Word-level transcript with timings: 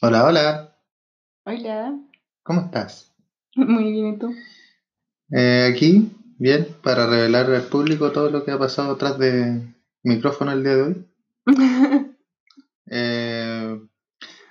Hola, 0.00 0.24
hola, 0.24 0.76
Hola, 1.44 1.98
¿cómo 2.42 2.62
estás? 2.62 3.12
muy 3.56 3.92
bien, 3.92 4.14
¿y 4.14 4.18
tú? 4.18 4.34
Eh, 5.32 5.70
aquí, 5.72 6.10
bien, 6.38 6.66
para 6.82 7.06
revelar 7.06 7.50
al 7.50 7.62
público 7.64 8.10
todo 8.12 8.30
lo 8.30 8.44
que 8.44 8.50
ha 8.52 8.58
pasado 8.58 8.92
atrás 8.94 9.18
de 9.18 9.62
micrófono 10.02 10.52
el 10.52 10.62
día 10.62 10.76
de 10.76 10.82
hoy. 10.82 11.06
Eh, 12.92 13.80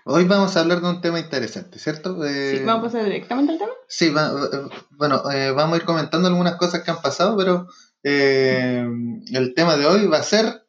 hoy 0.05 0.23
vamos 0.23 0.55
a 0.55 0.61
hablar 0.61 0.79
de 0.79 0.87
un 0.89 1.01
tema 1.01 1.19
interesante, 1.19 1.77
¿cierto? 1.77 2.23
Eh, 2.25 2.55
Sí, 2.59 2.63
¿Vamos 2.65 2.83
a 2.83 2.85
pasar 2.85 3.03
directamente 3.03 3.51
al 3.51 3.59
tema? 3.59 3.71
sí, 3.89 4.11
va- 4.11 4.29
eh, 4.31 4.69
bueno, 4.91 5.29
eh, 5.29 5.51
vamos 5.51 5.73
a 5.73 5.81
ir 5.81 5.85
comentando 5.85 6.29
algunas 6.29 6.55
cosas 6.55 6.81
que 6.83 6.91
han 6.91 7.01
pasado, 7.01 7.35
pero 7.35 7.67
eh, 8.03 8.87
el 9.33 9.53
tema 9.55 9.75
de 9.75 9.87
hoy 9.87 10.07
va 10.07 10.19
a 10.19 10.23
ser 10.23 10.63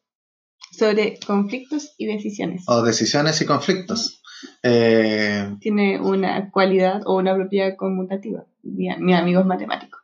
Sobre 0.76 1.20
conflictos 1.24 1.94
y 1.96 2.06
decisiones. 2.06 2.64
o 2.66 2.82
decisiones 2.82 3.40
y 3.40 3.46
conflictos. 3.46 4.19
Eh, 4.62 5.56
Tiene 5.60 6.00
una 6.00 6.50
cualidad 6.50 7.02
o 7.06 7.16
una 7.16 7.34
propiedad 7.34 7.76
conmutativa. 7.76 8.44
Mi, 8.62 8.88
mi 8.98 9.14
amigo 9.14 9.40
es 9.40 9.46
matemático. 9.46 9.98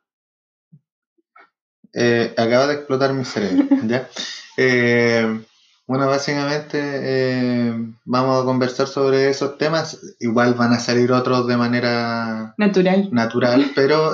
Eh, 1.93 2.35
acaba 2.37 2.67
de 2.67 2.75
explotar 2.75 3.13
mi 3.15 3.25
cerebro, 3.25 3.65
¿ya? 3.87 4.09
Eh, 4.57 5.41
bueno, 5.87 6.07
básicamente 6.09 7.73
vamos 8.05 8.43
a 8.43 8.45
conversar 8.45 8.87
sobre 8.89 9.31
esos 9.31 9.57
temas. 9.57 10.17
Igual 10.19 10.55
van 10.55 10.73
a 10.73 10.81
salir 10.81 11.13
otros 11.13 11.47
de 11.47 11.57
manera 11.57 12.55
Natural. 12.59 13.09
natural, 13.13 13.71
pero 13.75 14.11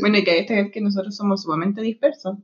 Bueno, 0.00 0.18
y 0.18 0.24
que 0.24 0.34
destacar 0.36 0.70
que 0.70 0.80
nosotros 0.80 1.16
somos 1.16 1.42
sumamente 1.42 1.82
dispersos. 1.82 2.36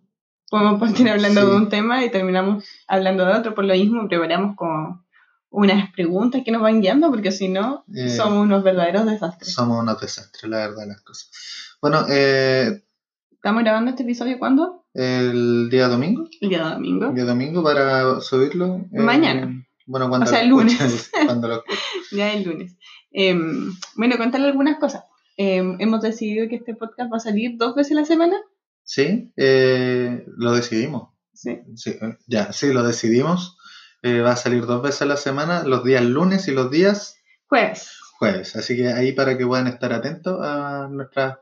Podemos 0.51 0.80
partir 0.80 1.09
hablando 1.09 1.42
Sí. 1.42 1.47
de 1.47 1.56
un 1.56 1.69
tema 1.69 2.05
y 2.05 2.11
terminamos 2.11 2.64
hablando 2.89 3.25
de 3.25 3.34
otro. 3.34 3.55
Por 3.55 3.64
lo 3.64 3.75
mismo, 3.75 4.09
preparamos 4.09 4.56
como 4.56 5.05
unas 5.56 5.91
preguntas 5.92 6.42
que 6.45 6.51
nos 6.52 6.60
van 6.60 6.80
guiando, 6.83 7.09
porque 7.10 7.33
si 7.33 7.48
no, 7.48 7.84
Eh, 7.95 8.10
somos 8.10 8.45
unos 8.45 8.62
verdaderos 8.62 9.06
desastres. 9.06 9.52
somos 9.55 9.80
unos 9.83 9.98
desastres, 10.01 10.50
la 10.50 10.58
verdad, 10.69 10.86
las 10.86 11.00
cosas. 11.00 11.31
Bueno, 11.81 12.05
eh, 12.11 12.83
¿Estamos 13.33 13.62
grabando 13.62 13.91
este 13.91 14.03
episodio 14.03 14.39
cuándo? 14.39 14.84
el 14.92 15.69
día 15.70 15.89
domingo, 15.89 16.28
El 16.41 16.48
día 16.48 16.70
domingo. 16.70 17.06
el 17.08 17.14
día 17.14 17.25
domingo 17.25 17.62
para 17.62 18.20
subirlo. 18.20 18.77
eh, 18.92 19.00
Mañana. 19.00 19.66
Bueno, 19.86 20.08
cuando 20.08 20.27
O 20.27 20.28
sea, 20.28 20.41
el 20.42 20.48
lunes. 20.48 21.11
cuando 21.27 21.48
lo. 21.48 21.62
Ya 22.12 22.33
el 22.33 22.42
lunes. 22.44 22.77
Em, 23.12 23.72
bueno, 23.94 24.16
contarle 24.19 24.48
algunas 24.48 24.78
cosas. 24.78 25.05
Em, 25.38 25.77
hemos 25.81 26.00
decidido 26.03 26.48
que 26.48 26.56
este 26.56 26.75
podcast 26.75 27.11
va 27.12 27.16
a 27.19 27.20
salir 27.20 27.56
dos 27.56 27.75
veces 27.75 27.92
a 27.92 28.00
la 28.00 28.05
semana. 28.06 28.36
Sí, 28.83 29.33
eh, 29.36 30.25
lo 30.36 30.53
decidimos. 30.55 31.11
Sí. 31.34 31.61
Sí, 31.77 31.98
ya, 32.27 32.53
sí, 32.53 32.72
lo 32.72 32.83
decidimos. 32.83 33.56
Eh, 34.02 34.20
va 34.20 34.33
a 34.33 34.36
salir 34.36 34.66
dos 34.66 34.83
veces 34.83 35.02
a 35.02 35.06
la 35.06 35.16
semana, 35.16 35.64
los 35.64 35.84
días 35.84 36.05
lunes 36.05 36.48
y 36.48 36.52
los 36.52 36.70
días 36.70 37.16
Jueves. 37.48 37.98
jueves. 38.19 38.56
Así 38.56 38.77
que 38.77 38.88
ahí 38.88 39.12
para 39.12 39.36
que 39.36 39.47
puedan 39.47 39.66
estar 39.66 39.92
atentos 39.92 40.38
a 40.42 40.88
nuestras 40.91 41.38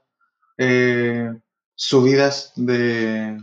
eh, 0.58 1.30
subidas 1.74 2.52
de, 2.56 3.36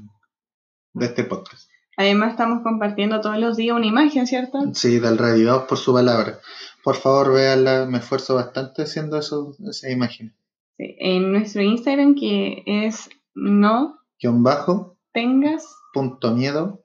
de 0.94 1.06
este 1.06 1.24
podcast. 1.24 1.70
Además, 1.98 2.32
estamos 2.32 2.64
compartiendo 2.64 3.20
todos 3.22 3.38
los 3.38 3.58
días 3.58 3.76
una 3.76 3.86
imagen, 3.86 4.26
¿cierto? 4.26 4.60
Sí, 4.74 5.00
del 5.00 5.18
radio 5.18 5.68
por 5.68 5.78
su 5.78 5.94
palabra. 5.94 6.40
Por 6.84 6.96
favor, 6.96 7.34
véanla, 7.34 7.86
me 7.86 8.00
esfuerzo 8.00 8.36
bastante 8.36 8.84
haciendo 8.84 9.20
eso, 9.20 9.56
esa 9.70 9.92
imagen. 9.92 10.34
Sí, 10.78 10.96
En 11.00 11.32
nuestro 11.32 11.62
Instagram, 11.62 12.16
que 12.16 12.64
es 12.66 13.10
no 13.36 14.00
Guión 14.20 14.42
bajo, 14.42 14.98
tengas, 15.14 15.66
punto 15.94 16.32
miedo. 16.34 16.81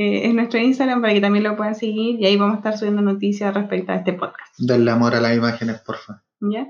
Eh, 0.00 0.28
es 0.28 0.32
nuestro 0.34 0.60
Instagram 0.60 1.00
para 1.00 1.12
que 1.12 1.20
también 1.20 1.42
lo 1.42 1.56
puedan 1.56 1.74
seguir 1.74 2.20
y 2.20 2.26
ahí 2.26 2.36
vamos 2.36 2.54
a 2.54 2.58
estar 2.58 2.78
subiendo 2.78 3.02
noticias 3.02 3.52
respecto 3.52 3.90
a 3.90 3.96
este 3.96 4.12
podcast. 4.12 4.54
Denle 4.56 4.92
amor 4.92 5.16
a 5.16 5.20
las 5.20 5.36
imágenes, 5.36 5.80
porfa. 5.80 6.22
¿Ya? 6.38 6.68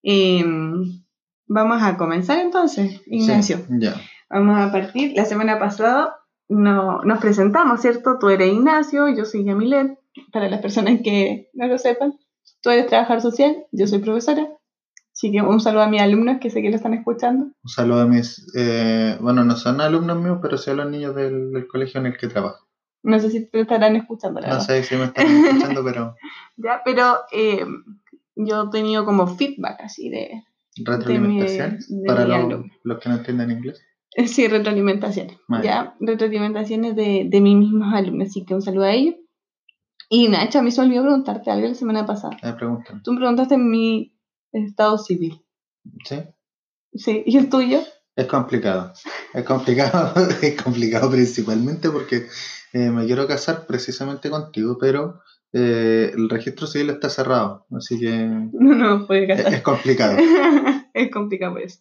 Em, 0.00 1.02
vamos 1.48 1.82
a 1.82 1.96
comenzar 1.96 2.38
entonces, 2.38 3.02
Ignacio. 3.06 3.56
Sí, 3.56 3.64
ya. 3.80 3.96
Vamos 4.30 4.60
a 4.60 4.70
partir. 4.70 5.12
La 5.16 5.24
semana 5.24 5.58
pasada 5.58 6.20
no, 6.48 7.02
nos 7.02 7.18
presentamos, 7.18 7.80
¿cierto? 7.80 8.16
Tú 8.20 8.28
eres 8.28 8.52
Ignacio, 8.52 9.08
yo 9.08 9.24
soy 9.24 9.42
Yamilet. 9.42 9.98
Para 10.32 10.48
las 10.48 10.60
personas 10.60 11.00
que 11.02 11.50
no 11.54 11.66
lo 11.66 11.78
sepan, 11.78 12.14
tú 12.62 12.70
eres 12.70 12.86
trabajador 12.86 13.22
social, 13.22 13.56
yo 13.72 13.88
soy 13.88 13.98
profesora. 13.98 14.46
Así 15.12 15.32
que 15.32 15.42
un 15.42 15.58
saludo 15.58 15.82
a 15.82 15.88
mis 15.88 16.00
alumnos 16.00 16.38
que 16.40 16.48
sé 16.48 16.62
que 16.62 16.70
lo 16.70 16.76
están 16.76 16.94
escuchando. 16.94 17.46
Un 17.46 17.68
saludo 17.68 18.02
a 18.02 18.06
mis, 18.06 18.46
eh, 18.54 19.16
bueno, 19.20 19.42
no 19.42 19.56
son 19.56 19.80
alumnos 19.80 20.16
míos, 20.22 20.38
pero 20.40 20.56
sí 20.56 20.70
a 20.70 20.74
los 20.74 20.88
niños 20.88 21.16
del, 21.16 21.50
del 21.50 21.66
colegio 21.66 21.98
en 21.98 22.06
el 22.06 22.16
que 22.16 22.28
trabajo. 22.28 22.67
No 23.02 23.18
sé 23.20 23.30
si 23.30 23.46
te 23.48 23.60
estarán 23.60 23.96
escuchando, 23.96 24.40
la 24.40 24.48
No 24.48 24.52
verdad. 24.54 24.66
sé 24.66 24.82
si 24.82 24.96
me 24.96 25.04
están 25.04 25.26
escuchando, 25.26 25.84
pero 25.84 26.14
Ya, 26.56 26.82
pero 26.84 27.18
eh, 27.32 27.64
yo 28.36 28.64
he 28.64 28.70
tenido 28.70 29.04
como 29.04 29.26
feedback 29.26 29.80
así 29.80 30.10
de, 30.10 30.42
mi 31.18 31.40
para 32.06 32.24
los, 32.24 32.64
los 32.82 32.98
que 33.00 33.08
no 33.08 33.16
entienden 33.16 33.50
inglés. 33.50 33.80
sí, 34.26 34.48
retroalimentaciones. 34.48 35.38
Vale. 35.48 35.64
Ya, 35.64 35.94
retroalimentaciones 36.00 36.96
de, 36.96 37.26
de 37.28 37.40
mis 37.40 37.56
mismos 37.56 37.92
alumnos. 37.94 38.28
Así 38.28 38.44
que 38.44 38.54
un 38.54 38.62
saludo 38.62 38.84
a 38.84 38.92
ellos. 38.92 39.14
Y 40.10 40.28
Nacha, 40.28 40.60
a 40.60 40.62
mí 40.62 40.70
se 40.70 40.80
me 40.80 40.86
olvidó 40.86 41.02
preguntarte 41.02 41.50
algo 41.50 41.68
la 41.68 41.74
semana 41.74 42.06
pasada. 42.06 42.36
Me 42.42 42.52
preguntan. 42.54 43.02
Tú 43.02 43.12
me 43.12 43.18
preguntaste 43.18 43.58
mi 43.58 44.14
estado 44.52 44.96
civil. 44.98 45.44
¿Sí? 46.04 46.16
Sí, 46.94 47.22
¿y 47.26 47.36
el 47.36 47.48
tuyo? 47.50 47.80
Es 48.16 48.26
complicado. 48.26 48.92
Es 49.34 49.44
complicado, 49.44 50.14
es 50.42 50.60
complicado 50.62 51.10
principalmente 51.10 51.90
porque 51.90 52.26
eh, 52.72 52.90
me 52.90 53.06
quiero 53.06 53.26
casar 53.26 53.66
precisamente 53.66 54.30
contigo, 54.30 54.76
pero 54.78 55.20
eh, 55.52 56.12
el 56.14 56.28
registro 56.28 56.66
civil 56.66 56.90
está 56.90 57.08
cerrado, 57.08 57.66
así 57.76 57.98
que 57.98 58.10
No, 58.52 58.74
no, 58.74 59.06
puede 59.06 59.24
es, 59.32 59.36
casar. 59.38 59.54
es 59.54 59.62
complicado. 59.62 60.18
es 60.94 61.10
complicado 61.10 61.52
por 61.54 61.62
eso. 61.62 61.80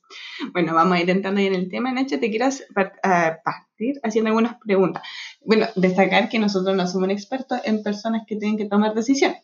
Bueno, 0.54 0.74
vamos 0.74 0.98
a 0.98 1.02
ir 1.02 1.10
entrando 1.10 1.40
ahí 1.40 1.48
en 1.48 1.56
el 1.56 1.70
tema. 1.70 1.92
Nacha, 1.92 2.20
te 2.20 2.30
quieras 2.30 2.64
par- 2.74 2.94
ah, 3.04 3.38
partir 3.44 4.00
haciendo 4.04 4.30
algunas 4.30 4.56
preguntas. 4.64 5.04
Bueno, 5.46 5.68
destacar 5.76 6.30
que 6.30 6.40
nosotros 6.40 6.76
no 6.76 6.88
somos 6.88 7.10
expertos 7.10 7.60
en 7.66 7.84
personas 7.84 8.24
que 8.28 8.36
tienen 8.38 8.58
que 8.58 8.66
tomar 8.66 8.94
decisiones. 8.94 9.42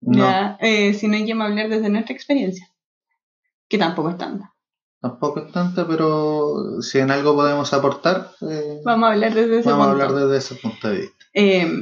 No, 0.00 0.56
eh, 0.60 0.94
sino 0.94 1.16
que 1.18 1.32
vamos 1.32 1.46
a 1.46 1.50
hablar 1.50 1.68
desde 1.68 1.88
nuestra 1.88 2.14
experiencia, 2.14 2.68
que 3.68 3.78
tampoco 3.78 4.10
es 4.10 4.18
tanta. 4.18 4.54
Tampoco 5.10 5.40
es 5.46 5.52
tanta, 5.52 5.86
pero 5.86 6.80
si 6.82 6.98
en 6.98 7.10
algo 7.10 7.34
podemos 7.34 7.72
aportar, 7.72 8.30
eh, 8.48 8.80
Vamos 8.84 9.08
a 9.08 9.12
hablar 9.12 9.34
desde 9.34 9.60
ese 9.60 9.68
vamos 9.70 9.86
a 9.86 9.90
punto. 9.90 10.04
hablar 10.04 10.22
desde 10.28 10.36
ese 10.38 10.54
punto 10.60 10.88
de 10.88 10.96
vista. 10.98 11.24
Eh, 11.34 11.72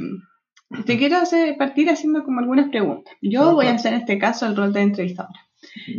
te 0.85 0.97
quiero 0.97 1.17
hacer, 1.17 1.55
partir 1.57 1.89
haciendo 1.89 2.23
como 2.23 2.39
algunas 2.39 2.69
preguntas. 2.69 3.13
Yo 3.21 3.41
Ajá. 3.43 3.51
voy 3.51 3.67
a 3.67 3.73
hacer 3.75 3.93
en 3.93 4.01
este 4.01 4.17
caso 4.19 4.45
el 4.45 4.55
rol 4.55 4.73
de 4.73 4.81
entrevistadora. 4.81 5.39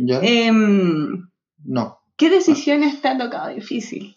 ¿Ya? 0.01 0.19
Em, 0.21 1.29
no. 1.63 1.99
¿Qué 2.15 2.29
decisiones 2.29 3.01
te 3.01 3.07
ha 3.09 3.17
tocado 3.17 3.49
difícil? 3.53 4.15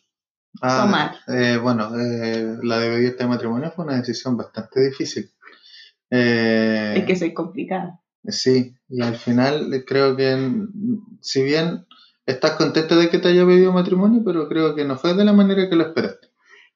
Ah, 0.62 0.82
tomar. 0.84 1.16
eh, 1.28 1.58
bueno, 1.62 1.90
eh, 1.98 2.56
la 2.62 2.78
de 2.80 2.90
pedir 2.90 3.06
este 3.10 3.26
matrimonio 3.26 3.70
fue 3.74 3.84
una 3.84 3.96
decisión 3.96 4.36
bastante 4.36 4.80
difícil. 4.88 5.30
Es 6.10 7.04
que 7.04 7.16
soy 7.16 7.32
complicada. 7.32 8.00
Sí, 8.24 8.74
y 8.88 9.00
al 9.02 9.14
final 9.16 9.84
creo 9.86 10.16
que, 10.16 10.52
si 11.20 11.42
bien 11.42 11.86
estás 12.26 12.52
contenta 12.52 12.96
de 12.96 13.10
que 13.10 13.18
te 13.18 13.28
haya 13.28 13.46
pedido 13.46 13.72
matrimonio, 13.72 14.22
pero 14.24 14.48
creo 14.48 14.74
que 14.74 14.84
no 14.84 14.96
fue 14.96 15.14
de 15.14 15.24
la 15.24 15.32
manera 15.32 15.68
que 15.68 15.76
lo 15.76 15.86
esperaste. 15.86 16.28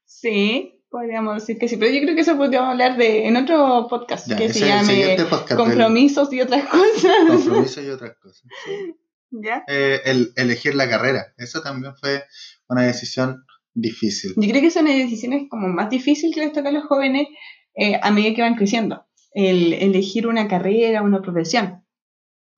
Sí, 0.04 0.82
podríamos 0.90 1.34
decir 1.34 1.58
que 1.58 1.68
sí, 1.68 1.76
pero 1.76 1.92
yo 1.92 2.00
creo 2.02 2.14
que 2.14 2.20
eso 2.20 2.36
podríamos 2.36 2.70
hablar 2.70 2.96
de 2.96 3.26
en 3.26 3.36
otro 3.36 3.86
podcast 3.88 4.28
Ya, 4.28 4.36
que 4.36 4.52
se 4.52 4.66
llame 4.66 5.16
del 5.16 5.26
Compromisos 5.56 6.32
y 6.32 6.40
otras 6.40 6.68
cosas. 6.68 7.12
compromiso 7.28 7.82
y 7.82 7.88
otras 7.88 8.16
cosas. 8.22 8.42
Sí. 8.64 8.94
¿Ya? 9.30 9.64
Eh, 9.66 10.00
el 10.04 10.32
elegir 10.36 10.76
la 10.76 10.88
carrera, 10.88 11.34
eso 11.38 11.60
también 11.60 11.96
fue 11.96 12.22
una 12.68 12.82
decisión 12.82 13.44
difícil. 13.74 14.32
Yo 14.36 14.48
creo 14.48 14.62
que 14.62 14.70
son 14.70 14.84
decisiones 14.84 15.48
como 15.50 15.66
más 15.68 15.90
difíciles 15.90 16.34
que 16.34 16.40
les 16.40 16.52
toca 16.52 16.68
a 16.68 16.72
los 16.72 16.84
jóvenes 16.84 17.26
eh, 17.74 17.98
a 18.00 18.10
medida 18.12 18.34
que 18.34 18.42
van 18.42 18.54
creciendo. 18.54 19.04
El 19.32 19.72
elegir 19.72 20.28
una 20.28 20.46
carrera, 20.46 21.02
una 21.02 21.20
profesión. 21.20 21.84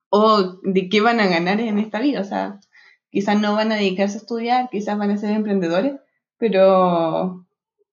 O 0.09 0.59
de 0.63 0.89
qué 0.89 1.01
van 1.01 1.19
a 1.19 1.27
ganar 1.27 1.59
en 1.59 1.79
esta 1.79 1.99
vida. 1.99 2.21
O 2.21 2.23
sea, 2.23 2.59
quizás 3.17 3.41
no 3.41 3.55
van 3.55 3.71
a 3.71 3.77
dedicarse 3.77 4.17
a 4.17 4.21
estudiar, 4.21 4.69
quizás 4.69 4.95
van 4.95 5.09
a 5.09 5.17
ser 5.17 5.31
emprendedores, 5.31 5.93
pero 6.37 7.47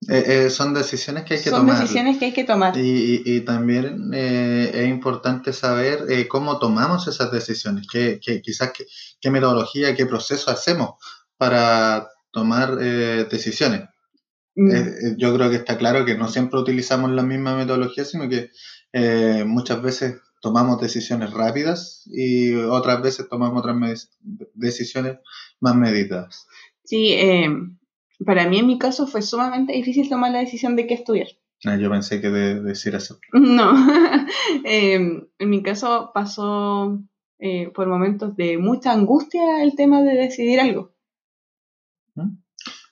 Eh, 0.07 0.23
eh, 0.45 0.49
son 0.51 0.75
decisiones 0.75 1.23
que 1.23 1.33
hay 1.33 1.41
que 1.41 1.49
son 1.49 1.61
tomar. 1.61 1.79
decisiones 1.79 2.19
que 2.19 2.25
hay 2.25 2.31
que 2.31 2.43
tomar. 2.43 2.77
Y, 2.77 2.81
y- 2.81 3.23
y 3.25 3.41
también 3.41 4.11
eh, 4.13 4.69
es 4.71 4.87
importante 4.87 5.51
saber 5.51 6.05
cómo 6.27 6.59
tomamos 6.59 7.07
esas 7.07 7.31
decisiones, 7.31 7.87
qué, 7.91 8.19
qué- 8.23 8.39
quizás 8.43 8.71
qué, 8.71 8.85
qué 9.19 9.31
metodología, 9.31 9.95
qué 9.95 10.05
proceso 10.05 10.51
hacemos 10.51 10.89
para 11.37 12.07
tomar 12.31 12.75
decisiones. 12.77 13.81
Mm, 14.55 15.17
yo 15.17 15.33
creo 15.35 15.49
que 15.49 15.55
está 15.55 15.75
claro 15.79 16.05
que 16.05 16.15
no 16.15 16.27
siempre 16.29 16.59
utilizamos 16.59 17.09
la 17.09 17.23
misma 17.23 17.55
metodología, 17.57 18.05
sino 18.05 18.29
que 18.29 18.51
muchas 19.45 19.81
veces 19.81 20.21
tomamos 20.45 20.79
decisiones 20.79 21.33
rápidas 21.33 22.03
y 22.05 22.53
otras 22.53 23.01
veces 23.01 23.27
tomamos 23.27 23.57
otras 23.63 24.11
decisiones 24.53 25.17
más 25.59 25.75
meditadas. 25.75 26.45
Sí, 26.83 27.13
eh, 27.13 27.49
para 28.23 28.47
mí 28.47 28.59
en 28.59 28.67
mi 28.67 28.77
caso 28.77 29.07
fue 29.07 29.23
sumamente 29.23 29.73
difícil 29.73 30.07
tomar 30.07 30.31
la 30.31 30.41
decisión 30.41 30.75
de 30.75 30.85
qué 30.85 30.93
estudiar. 30.93 31.29
Ah, 31.65 31.77
yo 31.77 31.89
pensé 31.89 32.21
que 32.21 32.29
de, 32.29 32.61
decir 32.61 32.93
eso. 32.93 33.17
No, 33.33 33.73
em, 34.63 35.25
en 35.39 35.49
mi 35.49 35.63
caso 35.63 36.11
pasó 36.13 36.99
eh, 37.39 37.71
por 37.73 37.87
momentos 37.87 38.35
de 38.35 38.59
mucha 38.59 38.91
angustia 38.91 39.63
el 39.63 39.75
tema 39.75 40.03
de 40.03 40.13
decidir 40.13 40.59
algo. 40.59 40.93
¿Mm? 42.13 42.37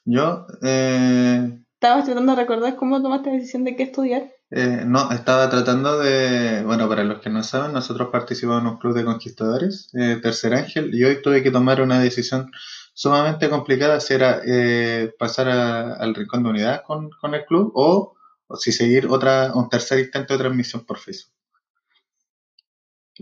Yo... 0.06 0.48
Eh, 0.64 1.60
¿Estabas 1.76 2.06
tratando 2.06 2.32
de 2.32 2.42
recordar 2.42 2.76
cómo 2.78 3.00
tomaste 3.04 3.30
la 3.30 3.36
decisión 3.36 3.64
de 3.64 3.76
qué 3.76 3.84
estudiar? 3.84 4.33
Eh, 4.56 4.84
no, 4.86 5.12
estaba 5.12 5.50
tratando 5.50 5.98
de, 5.98 6.62
bueno, 6.64 6.88
para 6.88 7.04
los 7.04 7.22
que 7.22 7.32
no 7.32 7.42
saben, 7.42 7.74
nosotros 7.74 8.10
participamos 8.12 8.62
en 8.62 8.68
un 8.68 8.78
club 8.78 8.94
de 8.94 9.04
conquistadores, 9.04 9.90
eh, 9.96 10.20
Tercer 10.22 10.54
Ángel, 10.54 10.94
y 10.94 11.04
hoy 11.04 11.24
tuve 11.24 11.42
que 11.42 11.50
tomar 11.50 11.82
una 11.82 12.00
decisión 12.00 12.52
sumamente 12.94 13.50
complicada, 13.50 14.00
si 14.00 14.14
era 14.14 14.42
eh, 14.46 15.12
pasar 15.18 15.50
al 15.50 16.14
rincón 16.14 16.44
de 16.44 16.50
unidad 16.52 16.84
con, 16.86 17.10
el 17.34 17.46
club 17.46 17.72
o, 17.74 18.16
si 18.60 18.72
seguir 18.72 19.08
otra, 19.08 19.54
un 19.56 19.70
tercer 19.70 19.98
intento 19.98 20.34
de 20.34 20.44
transmisión 20.44 20.86
por 20.86 21.00
Facebook, 21.00 21.34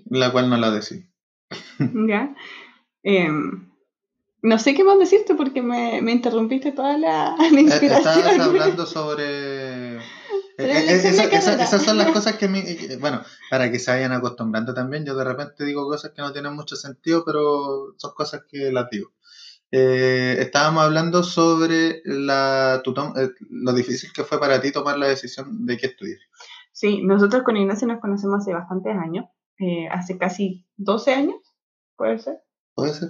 la 0.09 0.33
cual 0.33 0.49
no 0.49 0.57
la 0.57 0.69
decidí. 0.69 1.09
Ya. 2.09 2.35
Em, 3.03 3.71
no 4.41 4.59
sé 4.59 4.73
qué 4.73 4.83
más 4.83 4.99
decirte 4.99 5.35
porque 5.35 5.61
me, 5.61 5.99
interrumpiste 6.11 6.73
toda 6.73 6.97
la, 6.97 7.37
la 7.51 7.57
eh, 7.57 7.61
inspiración. 7.61 8.17
Estabas 8.17 8.39
hablando 8.39 8.85
sobre... 8.85 9.90
esas 10.69 11.83
son 11.83 11.97
las 11.97 12.11
cosas 12.13 12.35
que, 12.37 12.47
bueno, 12.99 13.21
para 13.49 13.71
que 13.71 13.79
se 13.79 13.91
vayan 13.91 14.11
acostumbrando 14.11 14.73
también, 14.73 15.05
yo 15.05 15.15
de 15.15 15.23
repente 15.23 15.65
digo 15.65 15.87
cosas 15.87 16.11
que 16.11 16.21
no 16.21 16.31
tienen 16.31 16.53
mucho 16.53 16.75
sentido, 16.75 17.23
pero 17.25 17.93
son 17.97 18.11
cosas 18.15 18.43
que 18.49 18.71
las 18.71 18.89
digo. 18.89 19.11
Eh, 19.71 20.35
estábamos 20.39 20.83
hablando 20.83 21.23
sobre 21.23 22.01
la, 22.03 22.83
eh, 23.15 23.29
lo 23.49 23.73
difícil 23.73 24.11
que 24.13 24.25
fue 24.25 24.39
para 24.39 24.59
ti 24.59 24.71
tomar 24.71 24.97
la 24.97 25.07
decisión 25.07 25.65
de 25.65 25.77
qué 25.77 25.87
estudiar. 25.87 26.19
Sí, 26.73 27.01
nosotros 27.03 27.43
con 27.43 27.55
Ignacio 27.55 27.87
nos 27.87 28.01
conocemos 28.01 28.41
hace 28.41 28.53
bastantes 28.53 28.95
años, 28.97 29.25
eh, 29.59 29.87
hace 29.89 30.17
casi 30.17 30.65
12 30.75 31.13
años, 31.13 31.35
¿puede 31.95 32.19
ser? 32.19 32.41
Puede 32.75 32.93
ser. 32.93 33.09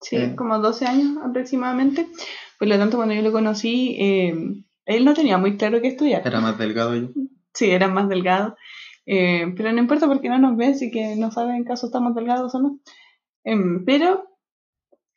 Sí, 0.00 0.34
como 0.36 0.58
12 0.58 0.84
años 0.84 1.16
aproximadamente. 1.24 2.08
Por 2.58 2.68
lo 2.68 2.76
tanto, 2.76 2.96
cuando 2.96 3.14
yo 3.14 3.22
lo 3.22 3.32
conocí, 3.32 3.96
él 4.86 5.04
no 5.04 5.14
tenía 5.14 5.38
muy 5.38 5.56
claro 5.56 5.80
qué 5.80 5.88
estudiar. 5.88 6.26
Era 6.26 6.40
más 6.40 6.58
delgado 6.58 6.94
yo. 6.96 7.08
Sí, 7.54 7.70
era 7.70 7.88
más 7.88 8.08
delgado. 8.08 8.56
pero 9.04 9.72
no 9.72 9.78
importa 9.78 10.06
porque 10.06 10.28
no 10.28 10.38
nos 10.38 10.56
ves 10.56 10.82
y 10.82 10.90
que 10.90 11.16
no 11.16 11.30
saben 11.30 11.56
en 11.56 11.64
caso 11.64 11.86
estamos 11.86 12.14
delgados 12.14 12.54
o 12.54 12.60
no. 12.60 12.80
Em, 13.44 13.84
pero 13.84 14.24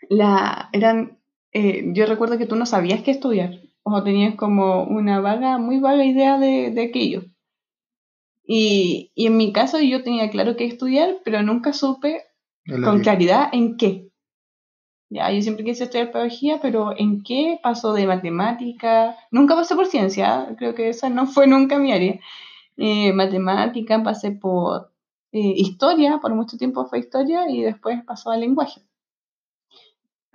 la, 0.09 0.69
eran, 0.73 1.19
eh, 1.51 1.91
yo 1.93 2.05
recuerdo 2.05 2.37
que 2.37 2.47
tú 2.47 2.55
no 2.55 2.65
sabías 2.65 3.01
qué 3.01 3.11
estudiar, 3.11 3.61
o 3.83 4.03
tenías 4.03 4.35
como 4.35 4.83
una 4.83 5.19
vaga, 5.19 5.57
muy 5.57 5.79
vaga 5.79 6.05
idea 6.05 6.39
de, 6.39 6.71
de 6.71 6.83
aquello. 6.83 7.23
Y, 8.47 9.11
y, 9.15 9.27
en 9.27 9.37
mi 9.37 9.51
caso 9.53 9.79
yo 9.79 10.03
tenía 10.03 10.29
claro 10.29 10.55
qué 10.55 10.65
estudiar, 10.65 11.17
pero 11.23 11.41
nunca 11.41 11.73
supe 11.73 12.23
con 12.83 13.01
claridad 13.01 13.49
en 13.51 13.77
qué. 13.77 14.09
Ya, 15.09 15.31
yo 15.31 15.41
siempre 15.41 15.63
quise 15.63 15.83
estudiar 15.85 16.11
pedagogía, 16.11 16.59
pero 16.61 16.93
¿en 16.97 17.23
qué 17.23 17.59
pasó 17.61 17.93
de 17.93 18.07
matemática? 18.07 19.15
Nunca 19.31 19.55
pasé 19.55 19.75
por 19.75 19.85
ciencia, 19.85 20.55
creo 20.57 20.75
que 20.75 20.89
esa 20.89 21.09
no 21.09 21.27
fue 21.27 21.47
nunca 21.47 21.77
mi 21.77 21.91
área. 21.91 22.19
Eh, 22.77 23.13
matemática, 23.13 24.03
pasé 24.03 24.31
por 24.31 24.91
eh, 25.31 25.53
historia, 25.55 26.19
por 26.21 26.33
mucho 26.35 26.57
tiempo 26.57 26.85
fue 26.85 26.99
historia 26.99 27.49
y 27.49 27.61
después 27.61 28.03
pasó 28.05 28.31
al 28.31 28.41
lenguaje 28.41 28.81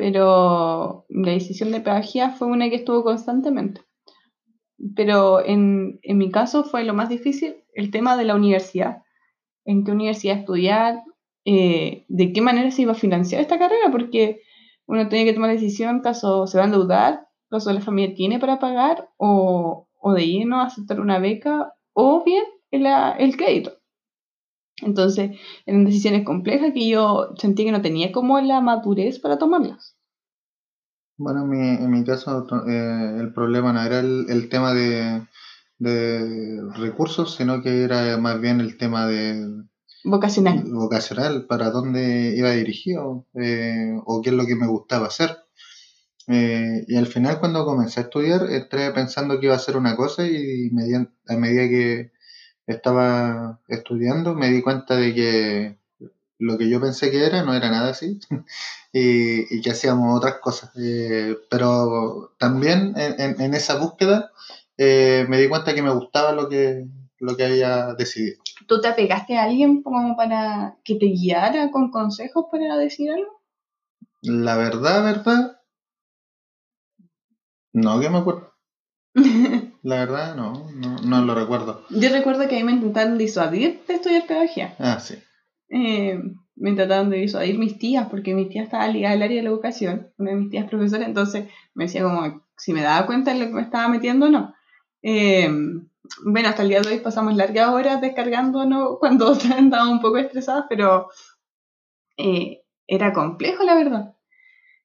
pero 0.00 1.05
la 1.11 1.32
decisión 1.32 1.73
de 1.73 1.82
pedagogía 1.82 2.31
fue 2.31 2.49
una 2.49 2.70
que 2.70 2.76
estuvo 2.76 3.05
constantemente. 3.05 3.82
Pero 4.96 5.44
en, 5.44 6.00
en, 6.02 6.16
mi 6.16 6.31
caso 6.31 6.64
fue 6.64 6.84
lo 6.84 6.94
más 6.94 7.11
difícil 7.11 7.56
el 7.75 7.90
tema 7.90 8.16
de 8.16 8.25
la 8.25 8.34
universidad. 8.34 9.02
¿En 9.66 9.84
qué 9.84 9.93
universidad 9.93 10.38
estudiar? 10.38 11.02
Eh, 11.44 12.06
¿De 12.08 12.32
qué 12.32 12.40
manera 12.40 12.70
se 12.70 12.81
iba 12.81 12.93
a 12.93 12.94
financiar 12.94 13.43
esta 13.43 13.58
carrera? 13.58 13.90
Porque 13.93 14.40
uno 14.90 15.08
tiene 15.08 15.25
que 15.25 15.32
tomar 15.32 15.50
la 15.50 15.54
decisión 15.54 16.00
caso 16.00 16.48
se 16.48 16.58
va 16.58 16.64
a 16.64 16.66
endeudar, 16.66 17.28
caso 17.48 17.72
la 17.72 17.81
familia 17.81 18.14
tiene 18.14 18.40
para 18.40 18.58
pagar, 18.58 19.08
o, 19.16 19.88
o 20.00 20.12
de 20.12 20.26
lleno 20.26 20.60
aceptar 20.60 21.00
una 21.00 21.20
beca, 21.20 21.75
o 21.92 22.25
bien 22.25 22.44
el, 22.72 22.87
el 22.87 23.37
crédito. 23.37 23.72
Entonces, 24.82 25.38
eran 25.64 25.84
decisiones 25.84 26.25
complejas 26.25 26.72
que 26.72 26.88
yo 26.88 27.34
sentí 27.37 27.64
que 27.64 27.72
no 27.72 27.82
tenía 27.82 28.10
como 28.10 28.40
la 28.40 28.60
madurez 28.60 29.20
para 29.20 29.38
tomarlas. 29.38 29.96
Bueno, 31.19 31.42
en 31.42 31.50
mi, 31.50 31.69
en 31.69 31.90
mi 31.90 32.04
caso 32.04 32.46
eh, 32.66 33.16
el 33.20 33.32
problema 33.32 33.72
no 33.72 33.82
era 33.82 34.00
el, 34.00 34.48
tema 34.48 34.75
de, 34.75 35.22
recursos, 36.75 37.37
sino 37.37 37.62
que 37.62 37.84
era 37.84 38.16
más 38.19 38.40
bien 38.40 38.60
el 38.60 38.76
tema 38.76 39.06
de... 39.06 39.69
Vocacional. 40.05 40.64
Vocacional, 40.64 41.47
para 41.47 41.70
dónde 41.70 42.35
iba 42.37 42.50
dirigido 42.52 43.26
eh, 43.35 43.99
o 44.05 44.23
qué 44.23 44.31
es 44.31 44.37
lo 44.37 44.47
que 44.47 44.56
me 44.56 44.67
gustaba 44.67 45.06
hacer. 45.08 45.37
Eh, 46.26 46.85
y 46.87 46.97
al 46.97 47.06
final 47.06 47.41
cuando 47.41 47.64
comencé 47.64 48.00
a 48.00 48.02
estudiar, 48.05 48.50
entré 48.50 48.91
pensando 48.93 49.38
que 49.38 49.47
iba 49.47 49.55
a 49.55 49.58
hacer 49.58 49.76
una 49.76 49.97
cosa 49.97 50.26
y 50.26 50.70
a 51.29 51.37
medida 51.37 51.69
que 51.69 52.12
estaba 52.67 53.61
estudiando 53.69 54.35
me 54.35 54.50
di 54.50 54.62
cuenta 54.62 54.97
de 54.97 55.14
que 55.14 55.79
lo 56.38 56.56
que 56.56 56.69
yo 56.69 56.81
pensé 56.81 57.11
que 57.11 57.26
era 57.26 57.43
no 57.43 57.55
era 57.55 57.70
nada 57.70 57.91
así 57.91 58.19
y, 58.93 59.61
que 59.61 59.70
hacíamos 59.70 60.17
otras 60.17 60.37
cosas. 60.37 60.70
Eh, 60.76 61.37
pero 61.50 62.35
también 62.38 62.94
en, 62.97 63.55
esa 63.55 63.76
búsqueda 63.76 64.32
eh, 64.79 65.26
me 65.29 65.38
di 65.41 65.49
cuenta 65.49 65.75
que 65.75 65.82
me 65.82 65.93
gustaba 65.93 66.32
lo 66.32 66.49
que, 66.49 66.87
lo 67.20 67.37
que 67.37 67.44
había 67.44 67.94
decidido. 67.94 68.43
¿Tú 68.67 68.81
te 68.81 68.88
apegaste 68.88 69.37
a 69.37 69.44
alguien 69.44 69.82
como 69.82 70.17
para 70.17 70.76
que 70.84 70.96
te 70.96 71.06
guiara 71.06 71.70
con 71.70 71.90
consejos 71.90 72.46
para 72.50 72.76
decidir 72.76 73.12
algo? 73.12 73.40
La 74.22 74.56
verdad, 74.56 75.05
verdad, 75.05 75.61
no 77.72 78.00
que 78.00 78.11
me 78.11 78.19
acuerdo. 78.19 78.52
La 79.82 79.96
verdad, 79.96 80.34
no, 80.34 80.69
no, 81.05 81.25
lo 81.25 81.34
recuerdo. 81.34 81.84
Yo 81.88 82.11
recuerdo 82.11 82.46
que 82.49 82.56
a 82.56 82.58
mí 82.58 82.64
me 82.64 82.72
intentaron 82.72 83.17
disuadir 83.17 83.81
de 83.88 83.94
estudiar 83.94 84.26
pedagogía. 84.26 84.75
Ah, 84.78 85.00
sí. 85.00 85.14
Eh, 85.70 86.20
me 86.56 86.70
intentaron 86.70 87.08
de 87.08 87.16
disuadir 87.16 87.58
mis 87.58 87.78
tías, 87.78 88.08
porque 88.11 88.34
mi 88.34 88.49
tía 88.49 88.62
estaba 88.62 88.87
ligada 88.88 89.14
al 89.14 89.23
área 89.23 89.38
de 89.38 89.43
la 89.44 89.50
educación, 89.50 90.12
una 90.19 90.32
de 90.32 90.37
mis 90.37 90.50
tías 90.50 90.69
profesora, 90.69 91.06
entonces 91.06 91.49
me 91.75 91.84
decía 91.84 92.02
como 92.02 92.44
si 92.58 92.75
me 92.75 92.82
daba 92.82 93.06
cuenta 93.06 93.32
de 93.32 93.40
lo 93.40 93.46
que 93.46 93.52
me 93.52 93.62
estaba 93.62 93.88
metiendo 93.88 94.26
o 94.26 94.31
no. 94.31 94.55
Eh, 95.02 95.49
bueno, 96.24 96.48
hasta 96.48 96.62
el 96.62 96.68
día 96.68 96.80
de 96.80 96.88
hoy 96.90 97.00
pasamos 97.00 97.34
largas 97.36 97.70
horas 97.70 98.00
descargándonos 98.00 98.98
cuando 98.98 99.36
andaba 99.56 99.88
un 99.88 100.00
poco 100.00 100.18
estresadas, 100.18 100.66
pero 100.68 101.08
eh, 102.16 102.62
era 102.87 103.12
complejo, 103.12 103.62
la 103.64 103.75
verdad. 103.75 104.14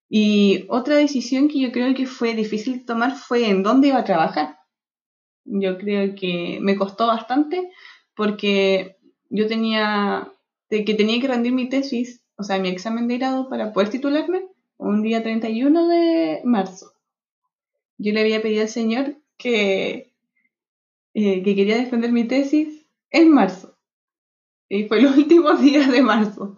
Y 0.07 0.65
otra 0.69 0.95
decisión 0.95 1.47
que 1.47 1.59
yo 1.59 1.71
creo 1.71 1.93
que 1.95 2.05
fue 2.05 2.35
difícil 2.35 2.85
tomar 2.85 3.15
fue 3.15 3.49
en 3.49 3.63
dónde 3.63 3.89
iba 3.89 3.99
a 3.99 4.05
trabajar. 4.05 4.59
Yo 5.45 5.77
creo 5.77 6.15
que 6.15 6.59
me 6.61 6.75
costó 6.75 7.07
bastante 7.07 7.71
porque 8.15 8.97
yo 9.29 9.47
tenía 9.47 10.31
que 10.69 10.93
tenía 10.95 11.21
que 11.21 11.27
rendir 11.27 11.53
mi 11.53 11.69
tesis, 11.69 12.23
o 12.37 12.43
sea, 12.43 12.59
mi 12.59 12.69
examen 12.69 13.07
de 13.07 13.17
grado 13.17 13.49
para 13.49 13.71
poder 13.71 13.89
titularme 13.89 14.47
un 14.77 15.01
día 15.01 15.23
31 15.23 15.87
de 15.87 16.41
marzo. 16.43 16.93
Yo 17.97 18.11
le 18.11 18.21
había 18.21 18.41
pedido 18.41 18.63
al 18.63 18.69
señor 18.69 19.17
que, 19.37 20.13
eh, 21.15 21.41
que 21.43 21.55
quería 21.55 21.77
defender 21.77 22.11
mi 22.11 22.25
tesis 22.25 22.85
en 23.09 23.31
marzo. 23.31 23.77
Y 24.67 24.83
fue 24.83 25.01
los 25.01 25.15
últimos 25.17 25.61
días 25.61 25.89
de 25.89 26.01
marzo. 26.01 26.57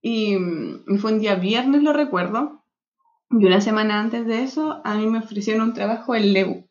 Y, 0.00 0.36
y 0.36 0.98
fue 0.98 1.12
un 1.12 1.18
día 1.18 1.34
viernes, 1.34 1.82
lo 1.82 1.92
recuerdo. 1.92 2.64
Y 3.30 3.44
una 3.44 3.60
semana 3.60 3.98
antes 3.98 4.26
de 4.26 4.44
eso, 4.44 4.80
a 4.84 4.94
mí 4.94 5.06
me 5.06 5.18
ofrecieron 5.18 5.68
un 5.68 5.74
trabajo 5.74 6.14
en 6.14 6.32
Lebu. 6.32 6.68